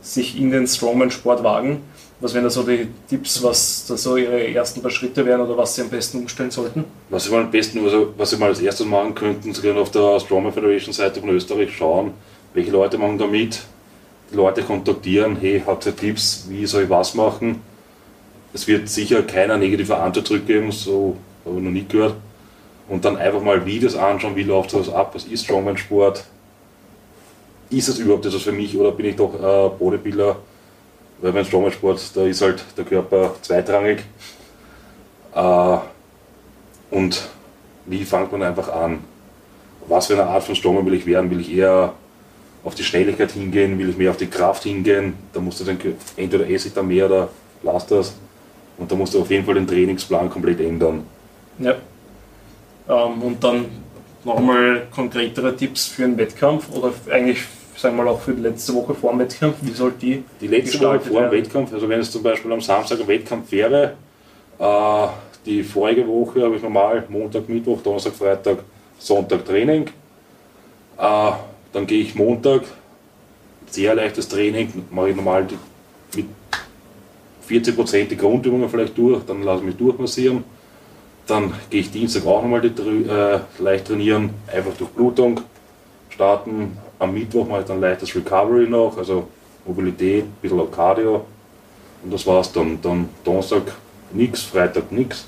sich 0.00 0.38
in 0.38 0.50
den 0.50 0.66
Strongman-Sport 0.66 1.44
wagen. 1.44 1.82
Was 2.22 2.34
wären 2.34 2.44
da 2.44 2.50
so 2.50 2.62
die 2.62 2.86
Tipps, 3.08 3.42
was 3.42 3.84
da 3.88 3.96
so 3.96 4.16
ihre 4.16 4.54
ersten 4.54 4.80
paar 4.80 4.92
Schritte 4.92 5.26
wären 5.26 5.40
oder 5.40 5.56
was 5.56 5.74
sie 5.74 5.82
am 5.82 5.88
besten 5.88 6.18
umstellen 6.18 6.52
sollten? 6.52 6.84
Was 7.10 7.24
sie 7.24 7.32
mal 7.32 7.42
am 7.42 7.50
besten, 7.50 7.84
also 7.84 8.14
was 8.16 8.30
sie 8.30 8.36
mal 8.36 8.50
als 8.50 8.60
erstes 8.60 8.86
machen 8.86 9.12
könnten, 9.12 9.52
sie 9.52 9.60
können 9.60 9.78
auf 9.78 9.90
der 9.90 10.20
Strongman 10.20 10.52
Federation 10.52 10.92
Seite 10.92 11.18
von 11.18 11.30
Österreich 11.30 11.76
schauen, 11.76 12.12
welche 12.54 12.70
Leute 12.70 12.96
machen 12.96 13.18
da 13.18 13.26
mit, 13.26 13.62
die 14.30 14.36
Leute 14.36 14.62
kontaktieren, 14.62 15.36
hey, 15.40 15.64
habt 15.66 15.84
ihr 15.84 15.96
Tipps, 15.96 16.46
wie 16.48 16.64
soll 16.64 16.84
ich 16.84 16.90
was 16.90 17.14
machen? 17.14 17.60
Es 18.54 18.68
wird 18.68 18.88
sicher 18.88 19.24
keiner 19.24 19.56
negative 19.58 19.96
Antwort 19.96 20.28
zurückgeben, 20.28 20.70
so 20.70 21.16
habe 21.44 21.56
ich 21.56 21.64
noch 21.64 21.72
nie 21.72 21.86
gehört 21.88 22.14
und 22.88 23.04
dann 23.04 23.16
einfach 23.16 23.42
mal 23.42 23.66
Videos 23.66 23.96
anschauen, 23.96 24.36
wie 24.36 24.44
läuft 24.44 24.74
das 24.74 24.88
ab, 24.88 25.12
was 25.16 25.24
ist 25.24 25.42
Strongman-Sport, 25.42 26.24
ist 27.70 27.88
es 27.88 27.98
überhaupt 27.98 28.26
etwas 28.26 28.42
für 28.42 28.52
mich 28.52 28.78
oder 28.78 28.92
bin 28.92 29.06
ich 29.06 29.16
doch 29.16 29.34
äh, 29.34 29.76
Bodybuilder, 29.76 30.36
weil 31.22 31.32
beim 31.32 31.44
Strongman-Sport, 31.44 32.14
da 32.14 32.24
ist 32.24 32.42
halt 32.42 32.62
der 32.76 32.84
Körper 32.84 33.34
zweitrangig 33.40 34.00
äh, 35.34 35.76
und 36.90 37.28
wie 37.86 38.04
fängt 38.04 38.30
man 38.32 38.42
einfach 38.42 38.68
an? 38.68 39.02
Was 39.88 40.08
für 40.08 40.14
eine 40.14 40.26
Art 40.26 40.44
von 40.44 40.54
Strongman 40.54 40.86
will 40.86 40.94
ich 40.94 41.06
werden? 41.06 41.30
Will 41.30 41.40
ich 41.40 41.52
eher 41.52 41.94
auf 42.64 42.74
die 42.74 42.84
Schnelligkeit 42.84 43.32
hingehen, 43.32 43.78
will 43.78 43.88
ich 43.88 43.96
mehr 43.96 44.10
auf 44.10 44.16
die 44.16 44.28
Kraft 44.28 44.62
hingehen, 44.64 45.14
da 45.32 45.40
musst 45.40 45.60
du 45.60 45.64
dann 45.64 45.78
entweder 46.16 46.48
esse 46.48 46.68
ich 46.68 46.74
da 46.74 46.82
mehr 46.82 47.06
oder 47.06 47.28
lass 47.62 47.86
das. 47.86 48.14
Und 48.78 48.90
da 48.90 48.94
musst 48.94 49.14
du 49.14 49.20
auf 49.20 49.30
jeden 49.30 49.44
Fall 49.44 49.54
den 49.54 49.66
Trainingsplan 49.66 50.30
komplett 50.30 50.60
ändern. 50.60 51.04
Ja. 51.58 51.74
Ähm, 52.88 53.22
und 53.22 53.42
dann 53.42 53.66
nochmal 54.24 54.86
konkretere 54.94 55.56
Tipps 55.56 55.86
für 55.86 56.04
einen 56.04 56.16
Wettkampf 56.16 56.70
oder 56.70 56.92
eigentlich, 57.10 57.42
sagen 57.76 57.96
wir 57.96 58.04
mal, 58.04 58.10
auch 58.10 58.20
für 58.20 58.34
die 58.34 58.42
letzte 58.42 58.74
Woche 58.74 58.94
vor 58.94 59.10
dem 59.10 59.20
Wettkampf. 59.20 59.56
Wie 59.60 59.72
soll 59.72 59.92
die? 60.00 60.24
Die 60.40 60.46
letzte 60.46 60.80
Woche 60.80 61.00
vor 61.00 61.22
dem 61.22 61.30
Wettkampf, 61.30 61.72
also 61.72 61.88
wenn 61.88 62.00
es 62.00 62.10
zum 62.10 62.22
Beispiel 62.22 62.52
am 62.52 62.60
Samstag 62.60 63.00
ein 63.00 63.08
Wettkampf 63.08 63.50
wäre, 63.52 63.94
äh, 64.58 65.06
die 65.44 65.62
vorige 65.62 66.06
Woche 66.06 66.42
habe 66.42 66.56
ich 66.56 66.62
normal 66.62 67.04
Montag, 67.08 67.48
Mittwoch, 67.48 67.82
Donnerstag, 67.82 68.14
Freitag, 68.14 68.58
Sonntag 68.98 69.44
Training. 69.44 69.86
Äh, 70.98 71.32
dann 71.72 71.86
gehe 71.86 72.02
ich 72.02 72.14
Montag, 72.14 72.62
sehr 73.66 73.94
leichtes 73.94 74.28
Training, 74.28 74.84
mache 74.90 75.10
ich 75.10 75.16
normal 75.16 75.46
die, 75.46 75.58
mit 76.16 76.26
40% 77.48 78.04
die 78.04 78.16
Grundübungen 78.16 78.68
vielleicht 78.68 78.96
durch, 78.96 79.24
dann 79.26 79.42
lasse 79.42 79.60
ich 79.60 79.66
mich 79.66 79.76
durchmassieren. 79.76 80.44
Dann 81.26 81.54
gehe 81.70 81.80
ich 81.80 81.90
Dienstag 81.90 82.26
auch 82.26 82.42
nochmal 82.42 82.60
die, 82.60 82.68
äh, 83.08 83.40
leicht 83.58 83.86
trainieren, 83.86 84.30
einfach 84.52 84.72
durch 84.76 84.90
Blutung 84.90 85.40
starten. 86.10 86.76
Am 87.02 87.12
Mittwoch 87.12 87.48
mache 87.48 87.62
ich 87.62 87.66
dann 87.66 87.80
leichtes 87.80 88.14
Recovery 88.14 88.68
noch, 88.68 88.96
also 88.96 89.26
Mobilität, 89.66 90.22
ein 90.22 90.36
bisschen 90.40 90.70
Cardio. 90.70 91.24
Und 92.04 92.12
das 92.12 92.24
war's 92.28 92.52
dann. 92.52 92.80
Dann 92.80 93.08
Donnerstag 93.24 93.62
nichts, 94.12 94.42
Freitag 94.42 94.92
nichts. 94.92 95.26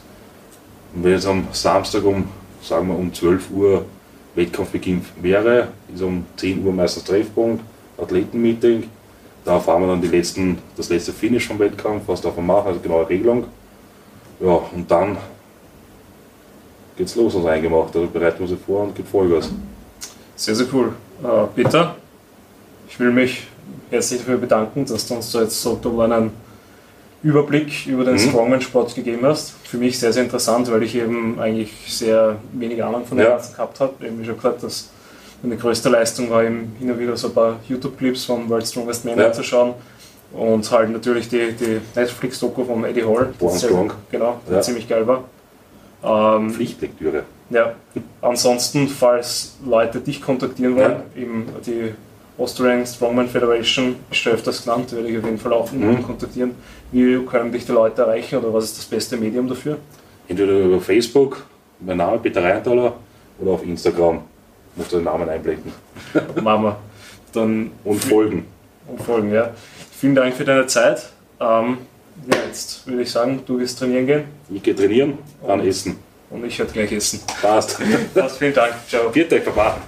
Und 0.94 1.02
wenn 1.02 1.14
es 1.14 1.26
am 1.26 1.48
Samstag 1.50 2.04
um, 2.04 2.28
sagen 2.62 2.86
wir 2.86 2.96
um 2.96 3.12
12 3.12 3.50
Uhr 3.50 3.84
Wettkampfbeginn 4.36 5.04
wäre, 5.20 5.66
ist 5.92 6.00
um 6.00 6.24
10 6.36 6.64
Uhr 6.64 6.72
meistens 6.72 7.02
Treffpunkt, 7.02 7.64
Athletenmeeting. 8.00 8.84
Da 9.44 9.58
fahren 9.58 9.82
wir 9.82 9.88
dann 9.88 10.00
die 10.00 10.06
letzten, 10.06 10.58
das 10.76 10.90
letzte 10.90 11.12
Finish 11.12 11.48
vom 11.48 11.58
Wettkampf, 11.58 12.04
was 12.06 12.20
darf 12.20 12.36
man 12.36 12.46
machen, 12.46 12.68
also 12.68 12.78
genaue 12.78 13.08
Regelung. 13.08 13.46
Ja, 14.38 14.60
und 14.72 14.88
dann 14.88 15.16
geht's 16.96 17.16
los, 17.16 17.34
was 17.34 17.46
eingemacht. 17.46 17.96
Also 17.96 18.06
bereiten 18.06 18.38
wir 18.38 18.46
sie 18.46 18.56
vor 18.56 18.84
und 18.84 18.94
gibt 18.94 19.08
Vollgas. 19.08 19.50
Sehr, 20.36 20.54
sehr 20.54 20.66
cool. 20.72 20.92
Uh, 21.22 21.46
Peter, 21.54 21.96
ich 22.88 22.98
will 22.98 23.10
mich 23.10 23.46
herzlich 23.90 24.20
dafür 24.20 24.38
bedanken, 24.38 24.84
dass 24.84 25.06
du 25.06 25.14
uns 25.14 25.30
da 25.30 25.42
jetzt 25.42 25.60
so 25.60 25.78
einen 26.00 26.32
Überblick 27.22 27.86
über 27.86 28.04
den 28.04 28.14
mhm. 28.14 28.18
Strongman-Sport 28.18 28.94
gegeben 28.94 29.24
hast. 29.24 29.54
Für 29.64 29.78
mich 29.78 29.98
sehr, 29.98 30.12
sehr 30.12 30.24
interessant, 30.24 30.70
weil 30.70 30.82
ich 30.82 30.94
eben 30.94 31.40
eigentlich 31.40 31.72
sehr 31.88 32.36
wenig 32.52 32.82
Ahnung 32.84 33.06
von 33.06 33.16
dem 33.16 33.24
ja. 33.24 33.30
Ganzen 33.30 33.54
gehabt 33.54 33.80
habe. 33.80 34.06
Eben 34.06 34.24
schon 34.24 34.36
gesagt, 34.36 34.62
dass 34.62 34.90
meine 35.42 35.56
größte 35.56 35.88
Leistung 35.88 36.30
war 36.30 36.44
eben 36.44 36.74
hin 36.78 36.90
und 36.90 36.98
wieder 36.98 37.16
so 37.16 37.28
ein 37.28 37.34
paar 37.34 37.56
YouTube-Clips 37.68 38.24
vom 38.24 38.48
World 38.48 38.66
Strongest 38.66 39.04
Man 39.04 39.18
ja. 39.18 39.26
anzuschauen 39.26 39.74
und 40.32 40.70
halt 40.70 40.90
natürlich 40.90 41.28
die, 41.28 41.52
die 41.52 41.80
Netflix-Doku 41.94 42.64
von 42.64 42.84
Eddie 42.84 43.04
Hall, 43.04 43.32
die 43.40 43.58
Strong. 43.58 43.92
Genau, 44.10 44.40
ja. 44.50 44.60
ziemlich 44.60 44.88
geil 44.88 45.06
war. 45.06 45.24
Ähm, 46.02 46.50
Pflichtlektüre. 46.50 47.24
Ja. 47.50 47.74
Ansonsten, 48.20 48.88
falls 48.88 49.56
Leute 49.64 50.00
dich 50.00 50.22
kontaktieren 50.22 50.76
wollen, 50.76 51.02
ja. 51.14 51.22
eben 51.22 51.46
die 51.66 51.94
Austrian 52.36 52.84
Strongman 52.84 53.28
Federation 53.28 53.96
ist 54.10 54.16
schon 54.16 54.32
öfters 54.32 54.64
genannt, 54.64 54.92
werde 54.92 55.08
ich 55.08 55.18
auf 55.18 55.24
jeden 55.24 55.38
Fall 55.38 55.52
auch 55.52 55.70
mhm. 55.70 56.02
kontaktieren. 56.02 56.52
Wie 56.90 57.18
können 57.26 57.52
dich 57.52 57.66
die 57.66 57.72
Leute 57.72 58.02
erreichen 58.02 58.38
oder 58.38 58.52
was 58.52 58.64
ist 58.64 58.78
das 58.78 58.84
beste 58.86 59.16
Medium 59.16 59.48
dafür? 59.48 59.78
Entweder 60.26 60.58
über 60.58 60.80
Facebook, 60.80 61.44
mein 61.80 61.98
Name 61.98 62.18
Peter 62.18 62.42
Reintaler, 62.42 62.94
oder 63.38 63.52
auf 63.52 63.64
Instagram. 63.64 64.22
Musst 64.76 64.92
du 64.92 64.96
den 64.96 65.04
Namen 65.04 65.28
einblenden. 65.28 65.72
Wir. 66.34 66.76
Dann 67.32 67.70
und 67.84 68.04
folgen. 68.04 68.46
Und 68.86 69.00
folgen, 69.02 69.32
ja. 69.32 69.50
Vielen 69.98 70.14
Dank 70.14 70.34
für 70.34 70.44
deine 70.44 70.66
Zeit. 70.66 71.10
Ähm, 71.40 71.78
ja, 72.30 72.36
jetzt 72.46 72.86
würde 72.86 73.02
ich 73.02 73.10
sagen, 73.10 73.40
du 73.46 73.58
wirst 73.58 73.78
trainieren 73.78 74.06
gehen. 74.06 74.24
Ich 74.50 74.62
gehe 74.62 74.74
trainieren, 74.74 75.18
dann 75.46 75.66
essen. 75.66 75.96
Und 76.34 76.44
ich 76.44 76.58
werde 76.58 76.72
gleich 76.72 76.90
essen. 76.90 77.20
Passt. 77.40 77.78
Passt, 78.14 78.38
vielen 78.38 78.54
Dank. 78.54 78.74
Ciao. 78.88 79.12
Viert 79.12 79.32
euch, 79.32 79.44
Papa. 79.44 79.78